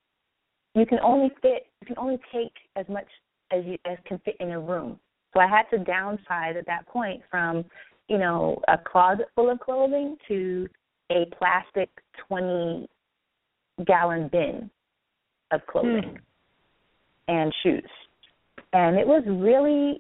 [0.75, 3.07] You can only fit you can only take as much
[3.51, 4.99] as you as can fit in a room.
[5.35, 7.65] So I had to downsize at that point from,
[8.09, 10.69] you know, a closet full of clothing to
[11.11, 11.91] a plastic
[12.29, 12.89] twenty
[13.87, 14.71] gallon bin
[15.51, 16.03] of clothing.
[16.03, 16.17] Hmm
[17.29, 17.91] and shoes.
[18.73, 19.99] And it was really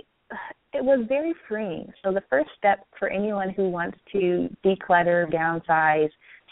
[0.72, 1.92] it was very freeing.
[2.02, 6.08] So the first step for anyone who wants to declutter, downsize,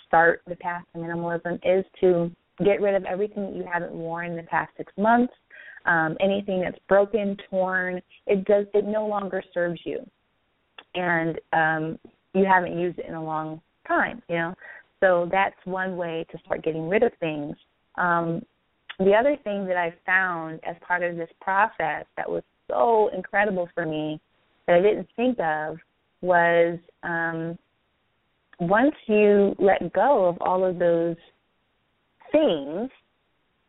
[0.06, 2.30] start the path to minimalism is to
[2.62, 5.32] get rid of everything that you haven't worn in the past six months.
[5.86, 9.98] Um, anything that's broken, torn, it does it no longer serves you,
[10.94, 11.98] and um,
[12.34, 14.22] you haven't used it in a long time.
[14.28, 14.54] You know,
[15.00, 17.56] so that's one way to start getting rid of things.
[17.96, 18.42] Um,
[18.98, 23.68] the other thing that I found as part of this process that was so incredible
[23.74, 24.20] for me
[24.66, 25.78] that I didn't think of
[26.20, 27.58] was um,
[28.60, 31.16] once you let go of all of those
[32.30, 32.90] things,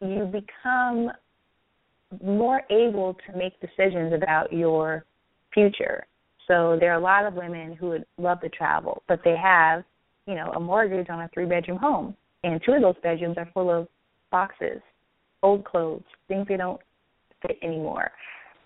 [0.01, 1.09] you become
[2.24, 5.05] more able to make decisions about your
[5.53, 6.05] future.
[6.47, 9.84] So there are a lot of women who would love to travel, but they have,
[10.26, 12.16] you know, a mortgage on a three bedroom home.
[12.43, 13.88] And two of those bedrooms are full of
[14.32, 14.82] boxes
[15.43, 16.80] old clothes, things they don't
[17.41, 18.12] fit anymore.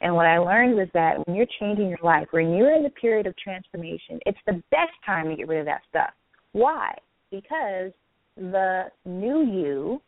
[0.02, 2.90] And what I learned was that when you're changing your life, when you're in the
[2.90, 6.12] period of transformation, it's the best time to get rid of that stuff.
[6.52, 6.94] Why?
[7.32, 7.92] Because
[8.36, 10.02] the new you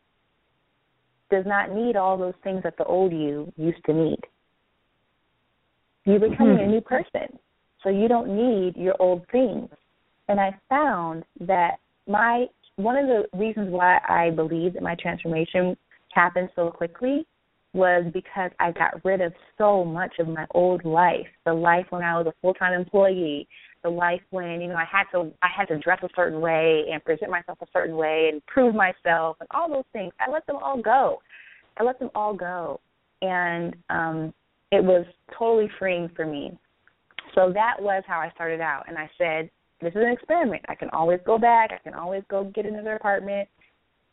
[1.30, 4.20] does not need all those things that the old you used to need.
[6.06, 6.70] You're becoming mm-hmm.
[6.70, 7.38] a new person,
[7.84, 9.70] so you don't need your old things.
[10.30, 12.46] And I found that my
[12.78, 15.76] one of the reasons why I believe that my transformation
[16.14, 17.26] happened so quickly
[17.74, 21.28] was because I got rid of so much of my old life.
[21.46, 23.48] The life when I was a full time employee,
[23.84, 26.86] the life when, you know, I had to I had to dress a certain way
[26.92, 30.14] and present myself a certain way and prove myself and all those things.
[30.20, 31.20] I let them all go.
[31.78, 32.80] I let them all go.
[33.22, 34.34] And um
[34.72, 35.06] it was
[35.38, 36.58] totally freeing for me.
[37.36, 39.50] So that was how I started out and I said,
[39.82, 40.64] This is an experiment.
[40.68, 43.48] I can always go back, I can always go get another apartment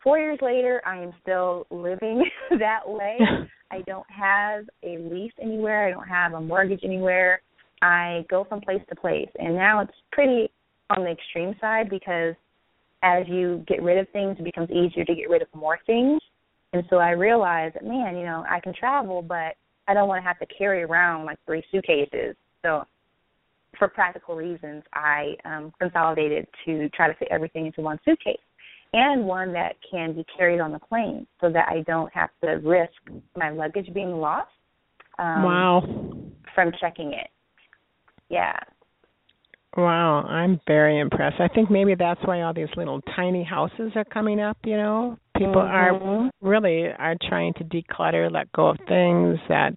[0.05, 2.23] four years later, I am still living
[2.59, 3.19] that way.
[3.73, 5.89] I don't have a lease anywhere.
[5.89, 7.41] I don't have a mortgage anywhere.
[7.85, 9.28] I go from place to place.
[9.39, 10.51] And now it's pretty
[10.89, 12.35] on the extreme side because
[13.03, 16.18] as you get rid of things, it becomes easier to get rid of more things.
[16.72, 19.57] And so I realized that, man, you know, I can travel, but
[19.87, 22.35] I don't want to have to carry around like three suitcases.
[22.62, 22.85] So
[23.78, 28.39] for practical reasons, I um, consolidated to try to fit everything into one suitcase
[28.95, 32.53] and one that can be carried on the plane so that I don't have to
[32.66, 32.95] risk
[33.37, 34.49] my luggage being lost.
[35.18, 35.82] Um, wow.
[36.55, 37.28] From checking it.
[38.35, 38.59] Yeah.
[39.76, 41.41] Wow, I'm very impressed.
[41.41, 45.18] I think maybe that's why all these little tiny houses are coming up, you know.
[45.37, 46.03] People mm-hmm.
[46.03, 49.74] are really are trying to declutter, let go of things that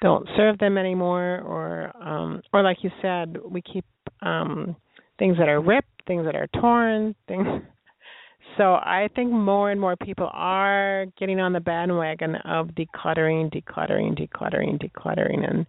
[0.00, 3.84] don't serve them anymore or um or like you said, we keep
[4.22, 4.74] um
[5.18, 7.46] things that are ripped, things that are torn, things
[8.56, 14.16] so I think more and more people are getting on the bandwagon of decluttering, decluttering,
[14.16, 15.66] decluttering, decluttering, and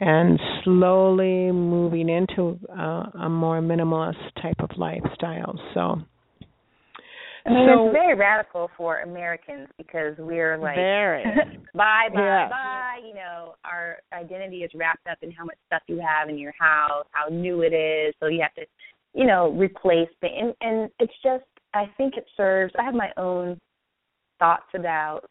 [0.00, 5.58] and slowly moving into uh, a more minimalist type of lifestyle.
[5.74, 5.96] So.
[7.46, 11.24] I mean, so, it's very radical for Americans because we're like, very.
[11.74, 12.48] bye, bye, yeah.
[12.48, 12.98] bye.
[13.06, 16.52] You know, our identity is wrapped up in how much stuff you have in your
[16.58, 18.14] house, how new it is.
[18.20, 18.66] So you have to,
[19.14, 20.34] you know, replace things.
[20.36, 21.44] And, and it's just
[21.74, 22.72] I think it serves.
[22.78, 23.58] I have my own
[24.38, 25.22] thoughts about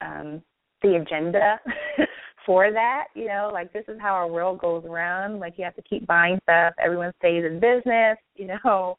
[0.00, 0.42] um,
[0.82, 1.60] the agenda
[2.50, 5.38] for that, you know, like this is how our world goes around.
[5.38, 6.74] Like you have to keep buying stuff.
[6.84, 8.98] Everyone stays in business, you know.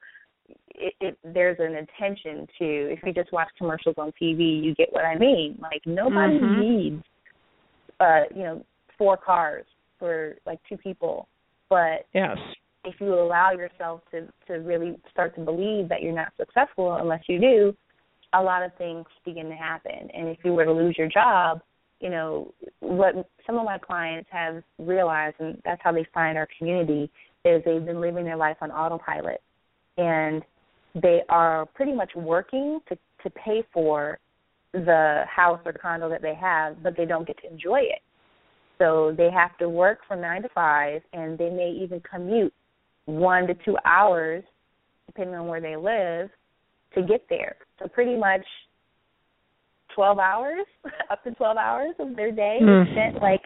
[0.73, 4.87] It, it there's an intention to if you just watch commercials on TV, you get
[4.93, 5.57] what I mean.
[5.61, 6.59] Like nobody Mhm.
[6.59, 7.03] needs
[7.99, 8.65] uh, you know,
[8.97, 9.65] four cars
[9.99, 11.27] for like two people.
[11.69, 12.37] But Yes.
[12.85, 17.23] if you allow yourself to to really start to believe that you're not successful unless
[17.27, 17.75] you do,
[18.31, 20.09] a lot of things begin to happen.
[20.13, 21.61] And if you were to lose your job,
[22.01, 23.13] you know what
[23.45, 27.09] some of my clients have realized, and that's how they find our community,
[27.45, 29.41] is they've been living their life on autopilot,
[29.97, 30.41] and
[30.95, 34.19] they are pretty much working to to pay for
[34.73, 38.01] the house or condo that they have, but they don't get to enjoy it.
[38.79, 42.53] So they have to work from nine to five, and they may even commute
[43.05, 44.43] one to two hours,
[45.05, 46.29] depending on where they live,
[46.95, 47.57] to get there.
[47.79, 48.45] So pretty much
[49.95, 50.65] twelve hours,
[51.11, 52.91] up to twelve hours of their day Mm.
[52.91, 53.41] spent like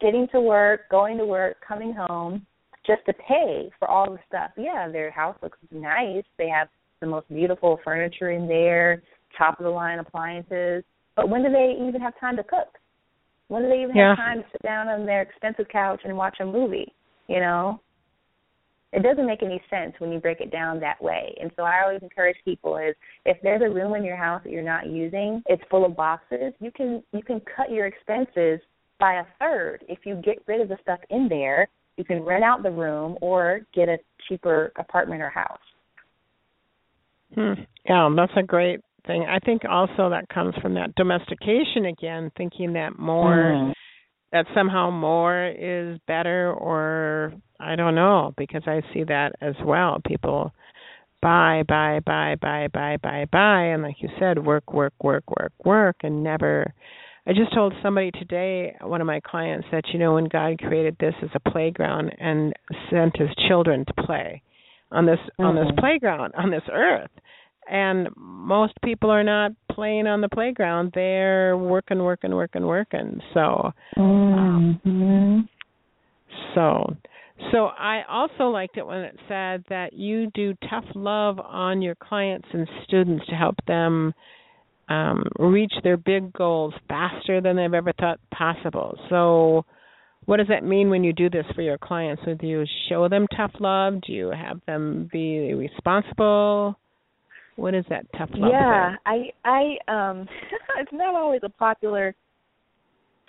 [0.00, 2.46] getting to work, going to work, coming home,
[2.86, 4.50] just to pay for all the stuff.
[4.56, 6.24] Yeah, their house looks nice.
[6.36, 6.68] They have
[7.00, 9.02] the most beautiful furniture in there,
[9.38, 10.84] top of the line appliances.
[11.16, 12.78] But when do they even have time to cook?
[13.48, 14.08] When do they even Yeah.
[14.10, 16.92] have time to sit down on their expensive couch and watch a movie?
[17.28, 17.80] You know,
[18.94, 21.34] it doesn't make any sense when you break it down that way.
[21.40, 24.52] And so I always encourage people is if there's a room in your house that
[24.52, 28.60] you're not using, it's full of boxes, you can you can cut your expenses
[29.00, 29.84] by a third.
[29.88, 33.18] If you get rid of the stuff in there, you can rent out the room
[33.20, 35.58] or get a cheaper apartment or house.
[37.34, 37.54] Hmm.
[37.84, 39.26] Yeah, that's a great thing.
[39.28, 43.73] I think also that comes from that domestication again, thinking that more Mm.
[44.34, 50.00] That somehow more is better or I don't know because I see that as well.
[50.04, 50.52] People
[51.22, 55.52] buy, buy, buy, buy, buy, buy, buy and like you said, work, work, work, work,
[55.64, 56.74] work and never
[57.26, 60.96] I just told somebody today, one of my clients, that you know when God created
[61.00, 62.52] this as a playground and
[62.90, 64.42] sent his children to play
[64.90, 65.78] on this on this Mhm.
[65.78, 67.10] playground on this earth
[67.70, 73.72] and most people are not playing on the playground they're working working working working so
[73.96, 75.40] Mm-hmm.
[76.54, 76.96] so
[77.52, 81.94] so i also liked it when it said that you do tough love on your
[81.94, 84.12] clients and students to help them
[84.88, 89.64] um reach their big goals faster than they've ever thought possible so
[90.26, 92.22] what does that mean when you do this for your clients?
[92.24, 94.00] Do you show them tough love?
[94.06, 96.78] Do you have them be responsible?
[97.56, 98.50] What is that tough love?
[98.50, 100.26] Yeah, I I um
[100.78, 102.14] it's not always a popular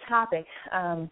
[0.08, 1.10] topic um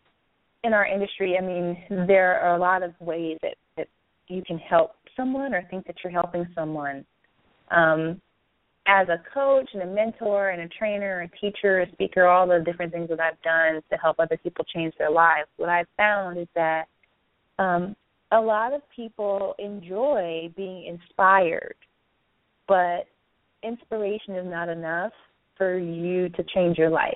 [0.63, 1.37] in our industry.
[1.37, 3.87] I mean, there are a lot of ways that that
[4.27, 7.05] you can help someone or think that you're helping someone.
[7.71, 8.21] Um
[8.87, 12.61] as a coach and a mentor and a trainer, a teacher, a speaker, all the
[12.65, 16.37] different things that I've done to help other people change their lives, what I've found
[16.37, 16.85] is that
[17.59, 17.95] um,
[18.31, 21.75] a lot of people enjoy being inspired,
[22.67, 23.05] but
[23.63, 25.11] inspiration is not enough
[25.57, 27.13] for you to change your life.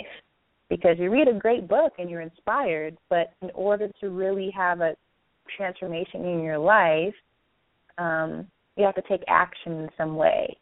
[0.70, 4.82] Because you read a great book and you're inspired, but in order to really have
[4.82, 4.96] a
[5.56, 7.14] transformation in your life,
[7.98, 8.46] um,
[8.76, 10.58] you have to take action in some way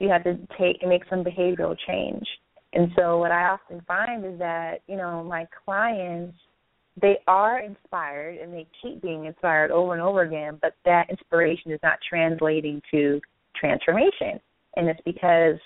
[0.00, 2.26] you have to take make some behavioral change.
[2.72, 6.36] And so what I often find is that, you know, my clients
[7.00, 11.70] they are inspired and they keep being inspired over and over again, but that inspiration
[11.70, 13.20] is not translating to
[13.60, 14.40] transformation.
[14.76, 15.58] And it's because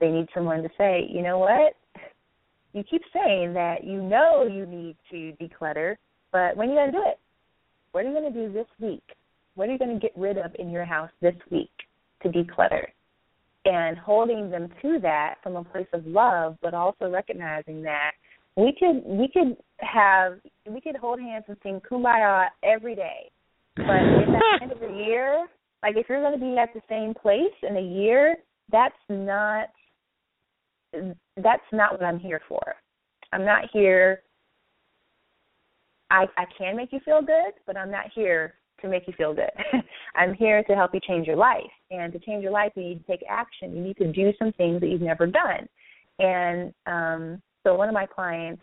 [0.00, 1.74] they need someone to say, you know what?
[2.72, 5.96] You keep saying that you know you need to declutter,
[6.32, 7.18] but when are you going to do it?
[7.92, 9.02] What are you going to do this week?
[9.54, 11.70] What are you going to get rid of in your house this week
[12.22, 12.86] to declutter?
[13.66, 18.12] and holding them to that from a place of love, but also recognizing that
[18.56, 20.38] we could we could have
[20.70, 23.30] we could hold hands and sing kumbaya every day.
[23.76, 25.46] But at the end of the year,
[25.82, 28.36] like if you're gonna be at the same place in a year,
[28.70, 29.68] that's not
[31.36, 32.62] that's not what I'm here for.
[33.32, 34.22] I'm not here
[36.10, 39.34] I I can make you feel good, but I'm not here to make you feel
[39.34, 39.50] good.
[40.14, 41.62] I'm here to help you change your life.
[41.90, 43.74] And to change your life, you need to take action.
[43.74, 45.66] You need to do some things that you've never done.
[46.18, 48.62] And um, so one of my clients,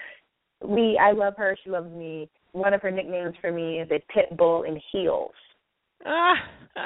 [0.64, 2.28] we I love her, she loves me.
[2.52, 5.32] One of her nicknames for me is a pit bull in heels.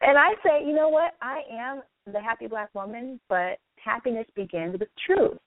[0.00, 1.14] and I say, you know what?
[1.20, 5.38] I am the happy black woman, but happiness begins with truth.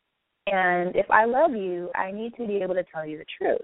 [0.47, 3.61] And if I love you, I need to be able to tell you the truth.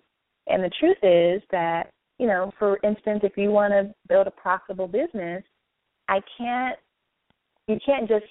[0.47, 1.91] And the truth is that
[2.22, 5.43] you know, for instance, if you want to build a profitable business,
[6.07, 6.78] I can't
[7.67, 8.26] you can't just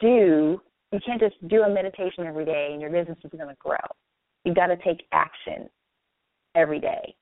[0.00, 0.58] do
[0.90, 3.76] you can't just do a meditation every day and your business is going to grow.
[4.44, 5.68] You've got to take action
[6.54, 7.14] every day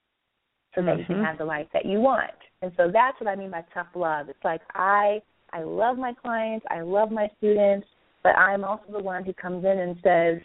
[0.77, 0.99] so that mm-hmm.
[0.99, 2.31] you can have the life that you want.
[2.61, 4.29] And so that's what I mean by tough love.
[4.29, 5.21] It's like I
[5.51, 7.87] I love my clients, I love my students,
[8.21, 10.41] but I'm also the one who comes in and says,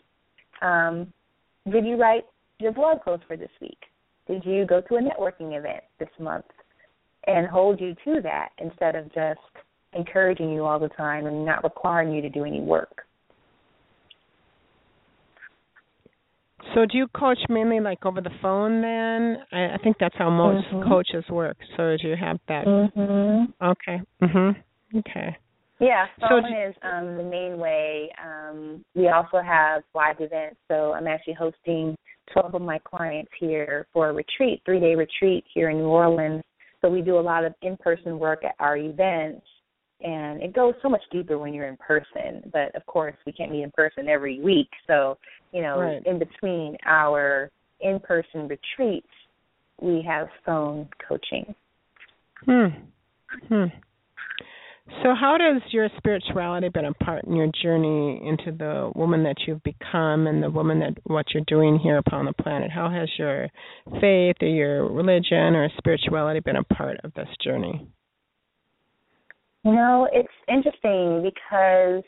[0.62, 1.12] um,
[1.70, 2.24] "Did you write
[2.58, 3.78] your blog post for this week?
[4.26, 6.46] Did you go to a networking event this month?"
[7.26, 9.40] And hold you to that instead of just
[9.92, 13.04] encouraging you all the time and not requiring you to do any work.
[16.74, 19.38] So do you coach mainly like over the phone then?
[19.52, 20.88] I, I think that's how most mm-hmm.
[20.88, 21.56] coaches work.
[21.76, 22.66] So do you have that?
[22.66, 23.64] Mm-hmm.
[23.64, 24.00] Okay.
[24.22, 24.56] Mhm.
[24.98, 25.36] Okay.
[25.80, 28.10] Yeah, phone so is um, the main way.
[28.24, 30.56] Um, we also have live events.
[30.68, 31.96] So I'm actually hosting
[32.32, 36.42] 12 of my clients here for a retreat, three day retreat here in New Orleans.
[36.80, 39.44] So we do a lot of in person work at our events
[40.02, 42.50] and it goes so much deeper when you're in person.
[42.52, 44.68] But of course, we can't meet in person every week.
[44.86, 45.18] So,
[45.52, 46.02] you know, right.
[46.06, 47.50] in between our
[47.80, 49.08] in-person retreats,
[49.80, 51.54] we have phone coaching.
[52.44, 52.66] Hmm.
[53.48, 53.64] Hmm.
[55.02, 59.36] So, how does your spirituality been a part in your journey into the woman that
[59.46, 62.70] you've become and the woman that what you're doing here upon the planet?
[62.70, 63.48] How has your
[64.00, 67.88] faith or your religion or spirituality been a part of this journey?
[69.64, 72.02] You know, it's interesting because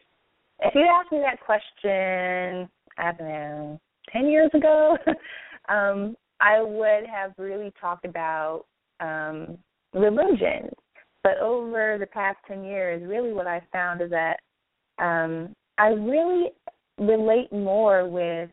[0.61, 3.80] if you asked me that question, I don't know,
[4.12, 4.96] 10 years ago,
[5.68, 8.64] um, I would have really talked about
[9.00, 9.59] um,
[9.92, 10.70] religion.
[11.22, 14.40] But over the past 10 years, really what I found is that
[14.98, 16.50] um, I really
[16.98, 18.50] relate more with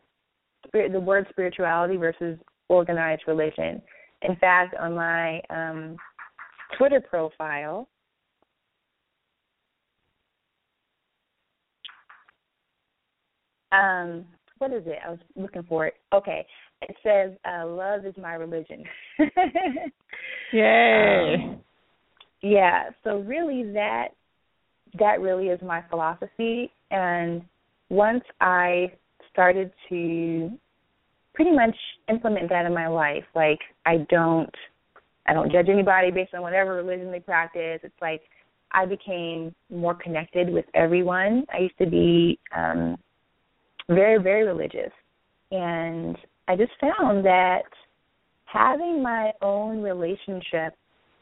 [0.66, 2.38] spirit, the word spirituality versus
[2.68, 3.82] organized religion.
[4.22, 5.96] In fact, on my um,
[6.78, 7.88] Twitter profile,
[13.72, 14.24] Um,
[14.58, 14.98] what is it?
[15.04, 15.94] I was looking for it.
[16.14, 16.46] Okay,
[16.82, 18.84] it says uh, love is my religion.
[20.52, 21.34] Yay!
[21.34, 21.60] Um,
[22.42, 22.90] yeah.
[23.02, 24.08] So really, that
[24.98, 26.70] that really is my philosophy.
[26.90, 27.42] And
[27.88, 28.92] once I
[29.32, 30.50] started to
[31.34, 31.74] pretty much
[32.08, 34.54] implement that in my life, like I don't
[35.26, 37.80] I don't judge anybody based on whatever religion they practice.
[37.82, 38.22] It's like
[38.72, 41.46] I became more connected with everyone.
[41.52, 42.98] I used to be um
[43.94, 44.92] very, very religious.
[45.50, 46.16] And
[46.48, 47.62] I just found that
[48.44, 50.74] having my own relationship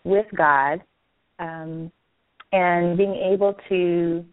[0.05, 0.81] with God
[1.39, 1.91] um,
[2.53, 4.25] and being able to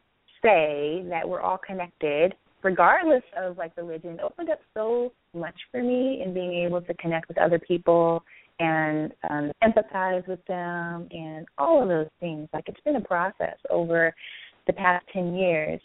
[0.41, 2.33] say that we're all connected,
[2.63, 7.27] regardless of like religion, opened up so much for me in being able to connect
[7.27, 8.23] with other people
[8.59, 12.47] and um, empathize with them and all of those things.
[12.53, 14.13] Like it's been a process over
[14.65, 15.79] the past 10 years.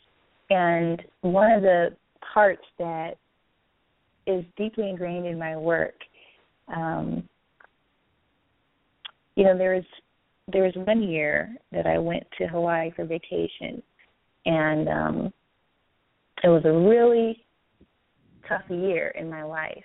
[0.50, 1.90] And one of the
[2.32, 3.14] parts that
[4.26, 5.94] is deeply ingrained in my work.
[6.74, 7.28] Um,
[9.34, 9.84] you know, there was
[10.52, 13.82] there was one year that I went to Hawaii for vacation,
[14.44, 15.32] and um,
[16.42, 17.44] it was a really
[18.48, 19.84] tough year in my life.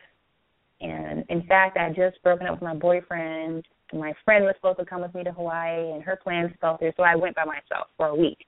[0.81, 3.65] And in fact, I just broken up with my boyfriend.
[3.93, 6.91] My friend was supposed to come with me to Hawaii, and her plans fell through,
[6.97, 8.45] so I went by myself for a week.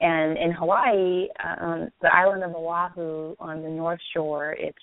[0.00, 4.78] And in Hawaii, um, the island of Oahu on the north shore, it's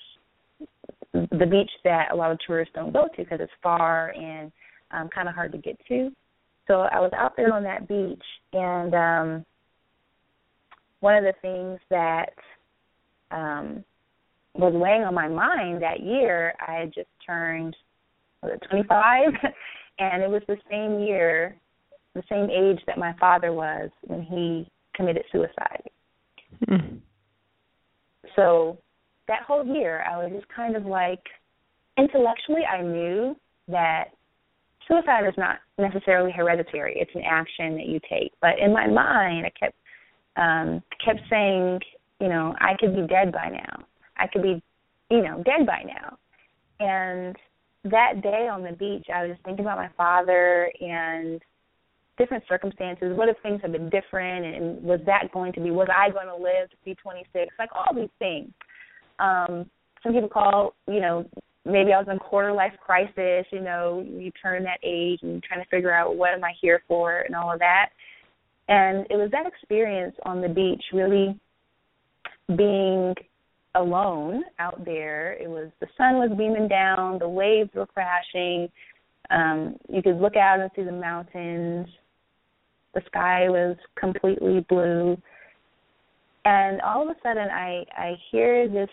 [1.14, 4.52] the beach that a lot of tourists don't go to because it's far and
[4.92, 6.12] um, kind of hard to get to.
[6.68, 9.46] So I was out there on that beach, and um,
[11.02, 12.34] one of the things that
[13.32, 13.84] um,
[14.56, 17.76] was weighing on my mind that year, I had just turned
[18.42, 19.30] was it 25,
[20.00, 21.56] and it was the same year,
[22.14, 25.84] the same age that my father was when he committed suicide.
[26.68, 27.00] Mm.
[28.36, 28.78] So
[29.28, 31.22] that whole year, I was just kind of like,
[31.98, 33.36] intellectually, I knew
[33.68, 34.06] that
[34.88, 38.34] suicide is not necessarily hereditary; it's an action that you take.
[38.42, 39.76] But in my mind, I kept
[40.36, 41.80] um, kept saying,
[42.20, 43.86] you know, I could be dead by now.
[44.18, 44.62] I could be,
[45.10, 46.18] you know, dead by now.
[46.80, 47.36] And
[47.86, 51.42] that day on the beach, I was just thinking about my father and
[52.18, 53.18] different circumstances.
[53.18, 54.46] What if things have been different?
[54.46, 55.72] And was that going to be?
[55.72, 57.54] Was I going to live to be 26?
[57.58, 58.50] Like all these things.
[59.20, 59.70] Um,
[60.04, 61.26] some people call, you know,
[61.66, 63.46] maybe I was in quarter life crisis.
[63.52, 66.84] You know, you turn that age and trying to figure out what am I here
[66.88, 67.90] for and all of that.
[68.68, 71.38] And it was that experience on the beach, really
[72.56, 73.14] being
[73.76, 75.34] alone out there.
[75.34, 78.70] It was the sun was beaming down, the waves were crashing.
[79.32, 81.88] Um, you could look out and see the mountains
[82.94, 85.18] the sky was completely blue
[86.46, 88.90] and all of a sudden i i hear this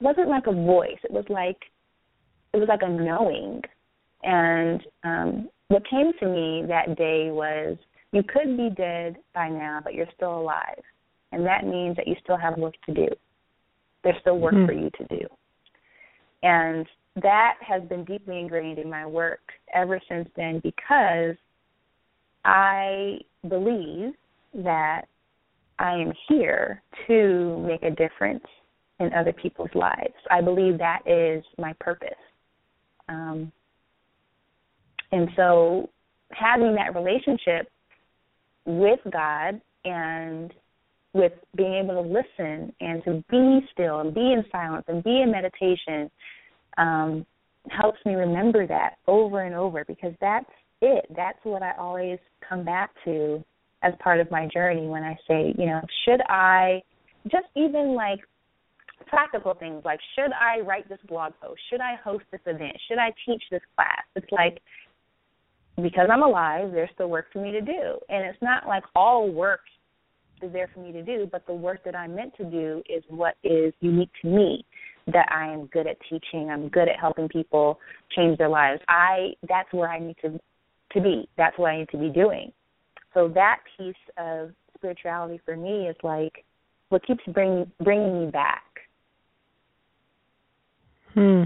[0.00, 0.98] wasn't like a voice.
[1.04, 1.58] It was like
[2.52, 3.62] it was like a knowing.
[4.22, 7.76] And um what came to me that day was
[8.12, 10.82] you could be dead by now, but you're still alive.
[11.32, 13.06] And that means that you still have work to do.
[14.02, 14.66] There's still work mm-hmm.
[14.66, 15.26] for you to do.
[16.42, 16.86] And
[17.22, 19.40] that has been deeply ingrained in my work
[19.72, 21.36] ever since then because
[22.44, 23.18] I
[23.48, 24.12] believe
[24.54, 25.02] that
[25.78, 28.44] I am here to make a difference
[28.98, 30.14] in other people's lives.
[30.30, 32.10] I believe that is my purpose.
[33.08, 33.50] Um,
[35.12, 35.88] and so
[36.32, 37.68] having that relationship
[38.66, 40.52] with God and
[41.12, 45.22] with being able to listen and to be still and be in silence and be
[45.22, 46.10] in meditation
[46.78, 47.26] um,
[47.68, 50.50] helps me remember that over and over because that's
[50.80, 51.06] it.
[51.14, 53.42] That's what I always come back to
[53.82, 56.82] as part of my journey when I say, you know, should I
[57.24, 58.20] just even like
[59.06, 61.60] practical things like should I write this blog post?
[61.70, 62.76] Should I host this event?
[62.88, 64.04] Should I teach this class?
[64.14, 64.60] It's like
[65.82, 67.98] because I'm alive, there's still work for me to do.
[68.08, 69.60] And it's not like all work
[70.42, 73.02] is there for me to do, but the work that I'm meant to do is
[73.08, 74.64] what is unique to me.
[75.06, 77.80] That I am good at teaching, I'm good at helping people
[78.14, 78.80] change their lives.
[78.86, 80.38] I that's where I need to
[80.92, 81.28] to be.
[81.36, 82.52] That's what I need to be doing.
[83.14, 86.44] So that piece of spirituality for me is like
[86.88, 88.62] what keeps bringing bringing me back.
[91.14, 91.42] Hmm.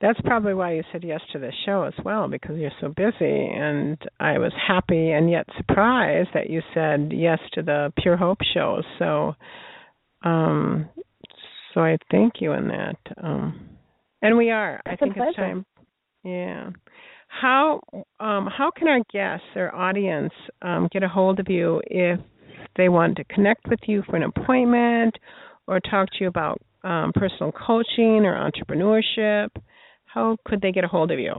[0.00, 3.12] That's probably why you said yes to the show as well because you're so busy
[3.20, 8.38] and i was happy and yet surprised that you said yes to the pure hope
[8.54, 8.82] show.
[8.98, 9.34] So
[10.22, 10.88] um
[11.74, 12.96] so i thank you in that.
[13.22, 13.68] Um
[14.22, 14.80] and we are.
[14.84, 15.64] That's i think it's time.
[16.24, 16.70] Yeah
[17.40, 17.80] how
[18.18, 22.18] um how can our guests or audience um get a hold of you if
[22.76, 25.16] they want to connect with you for an appointment
[25.66, 29.50] or talk to you about um, personal coaching or entrepreneurship
[30.12, 31.34] how could they get a hold of you?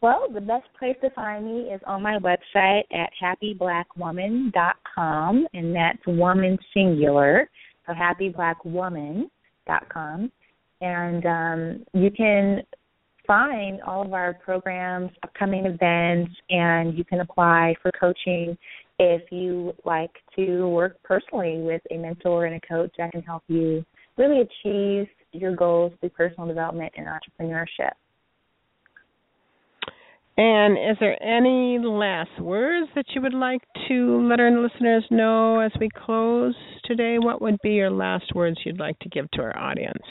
[0.00, 5.98] Well, the best place to find me is on my website at happyblackwoman.com, and that's
[6.06, 7.50] woman singular,
[7.86, 10.32] so happyblackwoman.com.
[10.82, 12.62] And um, you can
[13.26, 18.56] find all of our programs, upcoming events, and you can apply for coaching
[18.98, 23.42] if you like to work personally with a mentor and a coach that can help
[23.48, 23.84] you
[24.16, 27.92] really achieve your goals through personal development and entrepreneurship.
[30.38, 35.60] And is there any last words that you would like to let our listeners know
[35.60, 36.54] as we close
[36.84, 37.18] today?
[37.18, 40.04] What would be your last words you'd like to give to our audience?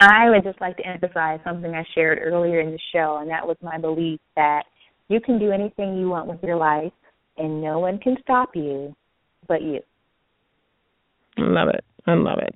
[0.00, 3.46] I would just like to emphasize something I shared earlier in the show, and that
[3.46, 4.64] was my belief that
[5.08, 6.92] you can do anything you want with your life,
[7.38, 8.94] and no one can stop you
[9.46, 9.80] but you.
[11.36, 11.84] Love it.
[12.06, 12.54] I love it.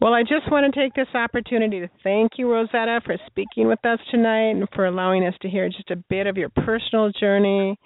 [0.00, 3.84] Well, I just want to take this opportunity to thank you, Rosetta, for speaking with
[3.84, 7.78] us tonight and for allowing us to hear just a bit of your personal journey.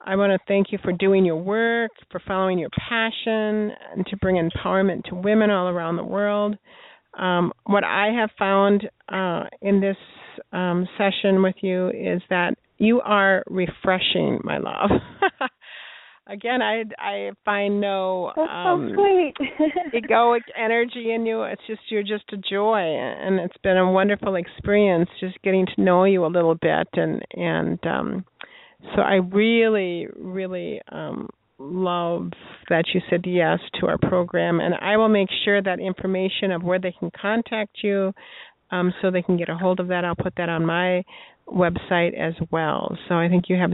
[0.00, 4.16] I want to thank you for doing your work, for following your passion, and to
[4.16, 6.56] bring empowerment to women all around the world.
[7.18, 9.96] Um, what I have found uh, in this
[10.52, 14.90] um, session with you is that you are refreshing, my love.
[16.28, 19.34] again i i find no um so sweet.
[19.94, 24.36] egoic energy in you it's just you're just a joy and it's been a wonderful
[24.36, 28.24] experience just getting to know you a little bit and and um
[28.94, 31.28] so i really really um
[31.58, 32.30] love
[32.68, 36.62] that you said yes to our program and i will make sure that information of
[36.62, 38.12] where they can contact you
[38.70, 41.02] um so they can get a hold of that i'll put that on my
[41.48, 43.72] website as well so i think you have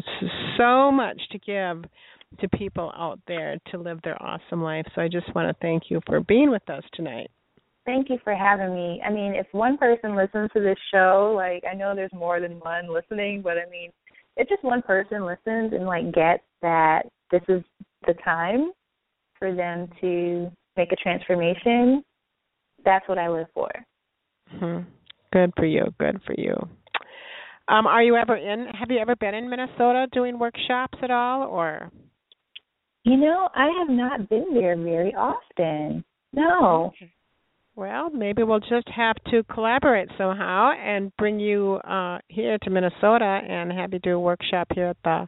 [0.57, 1.85] so much to give
[2.41, 4.87] to people out there to live their awesome life.
[4.95, 7.31] So I just want to thank you for being with us tonight.
[7.87, 9.03] Thank you for having me.
[9.07, 12.53] I mean, if one person listens to this show, like I know there's more than
[12.61, 13.91] one listening, but I mean,
[14.37, 17.63] if just one person listens and like gets that this is
[18.07, 18.73] the time
[19.39, 22.03] for them to make a transformation,
[22.85, 23.71] that's what I live for.
[24.55, 24.89] Mm-hmm.
[25.33, 25.85] Good for you.
[25.99, 26.55] Good for you.
[27.67, 28.67] Um, are you ever in?
[28.79, 31.91] Have you ever been in Minnesota doing workshops at all, or?
[33.05, 36.05] You know, I have not been there very often.
[36.33, 36.93] No.
[37.77, 43.25] Well, maybe we'll just have to collaborate somehow and bring you uh, here to Minnesota
[43.25, 45.27] and have you do a workshop here at the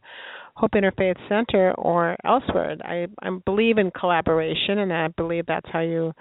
[0.57, 2.77] Hope Interfaith Center or elsewhere.
[2.83, 6.13] I, I believe in collaboration, and I believe that's how you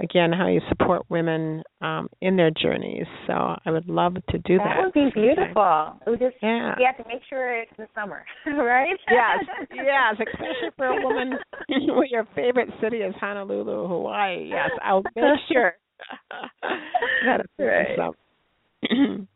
[0.00, 3.06] again how you support women um, in their journeys.
[3.26, 4.64] So I would love to do that.
[4.64, 6.00] That would be beautiful.
[6.06, 6.76] Would just yeah.
[6.78, 8.96] you have to make sure it's the summer, right?
[9.10, 11.32] Yes, yes, especially for a woman
[11.68, 14.46] your favorite city is Honolulu, Hawaii.
[14.48, 15.74] Yes, I'll make sure
[17.26, 17.98] that is right.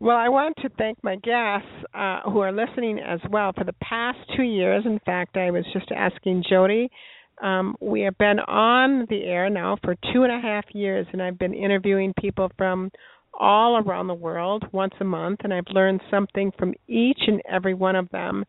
[0.00, 3.52] Well, I want to thank my guests uh, who are listening as well.
[3.52, 6.88] For the past two years, in fact, I was just asking Jody.
[7.42, 11.20] Um, we have been on the air now for two and a half years, and
[11.20, 12.92] I've been interviewing people from
[13.40, 17.74] all around the world once a month, and I've learned something from each and every
[17.74, 18.44] one of them.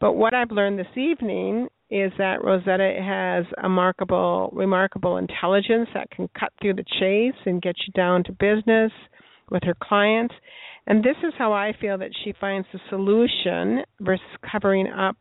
[0.00, 6.10] But what I've learned this evening is that Rosetta has a remarkable, remarkable intelligence that
[6.10, 8.92] can cut through the chase and get you down to business
[9.50, 10.34] with her clients.
[10.88, 15.16] And this is how I feel that she finds the solution versus covering up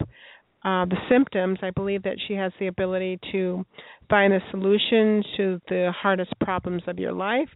[0.63, 1.59] uh, the symptoms.
[1.61, 3.65] I believe that she has the ability to
[4.09, 7.49] find a solution to the hardest problems of your life.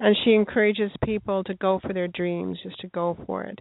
[0.00, 3.60] And she encourages people to go for their dreams, just to go for it.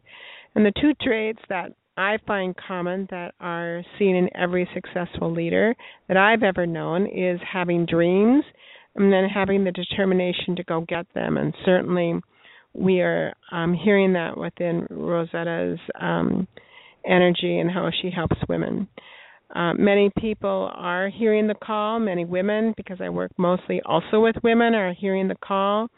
[0.55, 5.75] And the two traits that I find common that are seen in every successful leader
[6.07, 8.43] that I've ever known is having dreams
[8.95, 11.37] and then having the determination to go get them.
[11.37, 12.19] And certainly,
[12.73, 16.47] we are um, hearing that within Rosetta's um,
[17.05, 18.87] energy and how she helps women.
[19.53, 21.99] Uh, many people are hearing the call.
[21.99, 25.89] Many women, because I work mostly also with women, are hearing the call.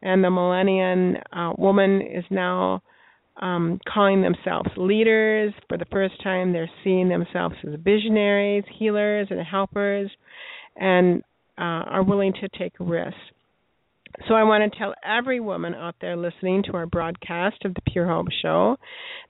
[0.00, 2.82] And the millennium uh, woman is now
[3.40, 5.52] um, calling themselves leaders.
[5.68, 10.10] For the first time, they're seeing themselves as visionaries, healers, and helpers,
[10.76, 11.22] and
[11.58, 13.16] uh, are willing to take a risk.
[14.28, 17.82] So I want to tell every woman out there listening to our broadcast of the
[17.90, 18.76] Pure Hope Show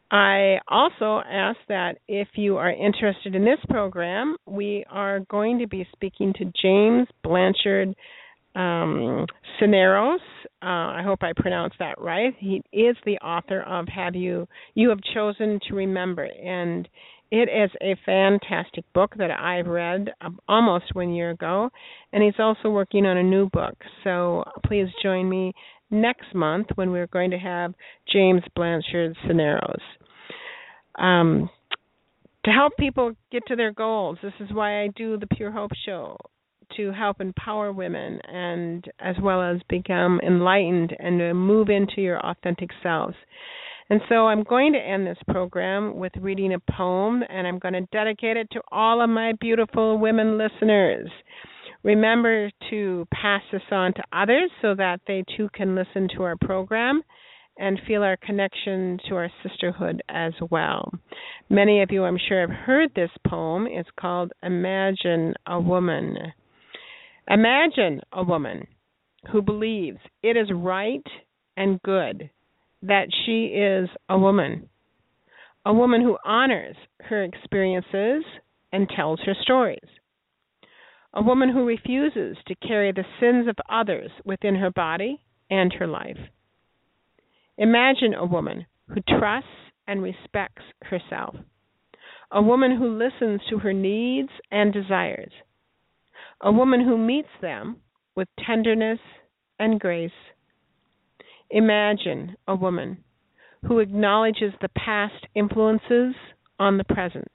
[0.08, 5.66] I also ask that if you are interested in this program, we are going to
[5.66, 7.96] be speaking to James Blanchard
[8.54, 9.26] um,
[9.58, 10.20] Cisneros.
[10.62, 12.32] Uh, I hope I pronounced that right.
[12.38, 16.88] He is the author of "Have You You Have Chosen to Remember," and
[17.30, 21.70] it is a fantastic book that I've read um, almost one year ago,
[22.12, 23.76] and he's also working on a new book.
[24.04, 25.52] So please join me
[25.90, 27.74] next month when we're going to have
[28.12, 29.80] James Blanchard Cisneros.
[30.96, 31.50] Um,
[32.44, 35.72] to help people get to their goals, this is why I do the Pure Hope
[35.84, 36.16] Show
[36.76, 42.70] to help empower women and as well as become enlightened and move into your authentic
[42.82, 43.14] selves.
[43.88, 47.74] And so I'm going to end this program with reading a poem, and I'm going
[47.74, 51.08] to dedicate it to all of my beautiful women listeners.
[51.84, 56.36] Remember to pass this on to others so that they too can listen to our
[56.36, 57.02] program
[57.58, 60.90] and feel our connection to our sisterhood as well.
[61.48, 63.68] Many of you, I'm sure, have heard this poem.
[63.70, 66.16] It's called Imagine a Woman.
[67.28, 68.66] Imagine a woman
[69.30, 71.06] who believes it is right
[71.56, 72.30] and good
[72.86, 74.68] that she is a woman,
[75.64, 78.24] a woman who honors her experiences
[78.72, 79.88] and tells her stories,
[81.12, 85.20] a woman who refuses to carry the sins of others within her body
[85.50, 86.18] and her life.
[87.58, 89.48] Imagine a woman who trusts
[89.88, 91.34] and respects herself,
[92.30, 95.32] a woman who listens to her needs and desires,
[96.40, 97.76] a woman who meets them
[98.14, 98.98] with tenderness
[99.58, 100.10] and grace
[101.50, 103.04] Imagine a woman
[103.66, 106.14] who acknowledges the past influences
[106.58, 107.30] on the present.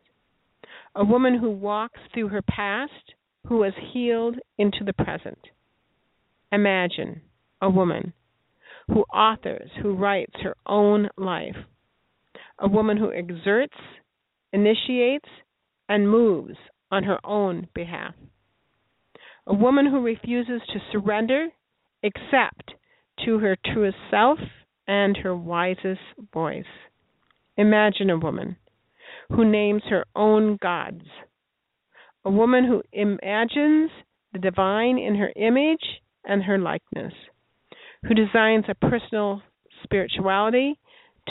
[0.95, 3.13] A woman who walks through her past,
[3.47, 5.39] who has healed into the present.
[6.51, 7.21] Imagine
[7.61, 8.13] a woman
[8.87, 11.55] who authors, who writes her own life.
[12.59, 13.77] A woman who exerts,
[14.51, 15.29] initiates,
[15.87, 16.57] and moves
[16.91, 18.13] on her own behalf.
[19.47, 21.47] A woman who refuses to surrender,
[22.03, 22.73] accept,
[23.25, 24.39] to her truest self
[24.87, 26.01] and her wisest
[26.33, 26.65] voice.
[27.57, 28.57] Imagine a woman
[29.29, 31.05] who names her own gods,
[32.25, 33.91] a woman who imagines
[34.33, 37.13] the divine in her image and her likeness,
[38.03, 39.41] who designs a personal
[39.83, 40.79] spirituality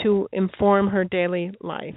[0.03, 1.95] to inform her daily life.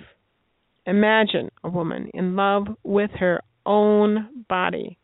[0.86, 4.98] Imagine a woman in love with her own body.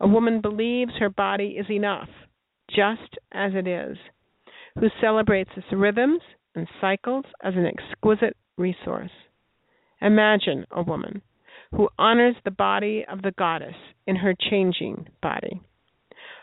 [0.00, 2.08] A woman believes her body is enough,
[2.74, 3.96] just as it is,
[4.78, 6.20] who celebrates its rhythms
[6.54, 9.10] and cycles as an exquisite resource.
[10.00, 11.22] Imagine a woman
[11.72, 13.74] who honors the body of the goddess
[14.06, 15.60] in her changing body.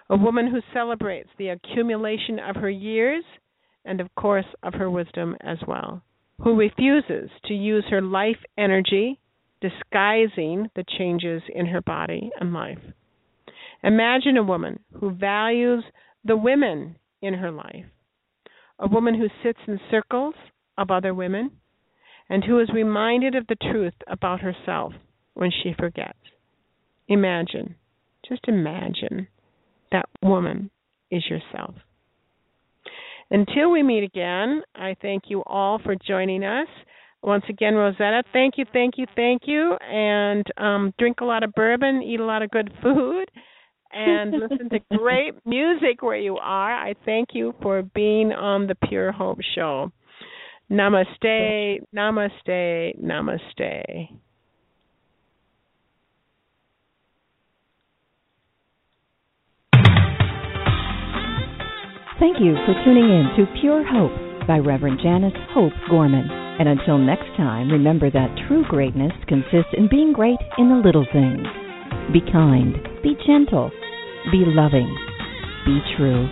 [0.10, 3.24] A woman who celebrates the accumulation of her years
[3.86, 6.02] and, of course, of her wisdom as well.
[6.44, 9.20] Who refuses to use her life energy
[9.62, 12.80] disguising the changes in her body and life.
[13.84, 15.84] Imagine a woman who values
[16.30, 17.86] the women in her life,
[18.78, 20.36] a woman who sits in circles
[20.78, 21.52] of other women,
[22.30, 24.94] and who is reminded of the truth about herself
[25.34, 26.20] when she forgets.
[27.08, 27.76] Imagine,
[28.28, 29.28] just imagine,
[29.92, 30.70] that woman
[31.10, 31.74] is yourself.
[33.32, 36.68] Until we meet again, I thank you all for joining us.
[37.24, 39.76] Once again, Rosetta, thank you, thank you, thank you.
[39.82, 43.32] And um, drink a lot of bourbon, eat a lot of good food,
[43.92, 46.74] and listen to great music where you are.
[46.74, 49.92] I thank you for being on the Pure Hope Show.
[50.72, 54.10] Namaste, namaste, namaste.
[62.20, 66.30] Thank you for tuning in to Pure Hope by Reverend Janice Hope Gorman.
[66.60, 71.06] And until next time, remember that true greatness consists in being great in the little
[71.14, 71.48] things.
[72.12, 73.70] Be kind, be gentle,
[74.32, 74.90] be loving,
[75.64, 76.28] be true.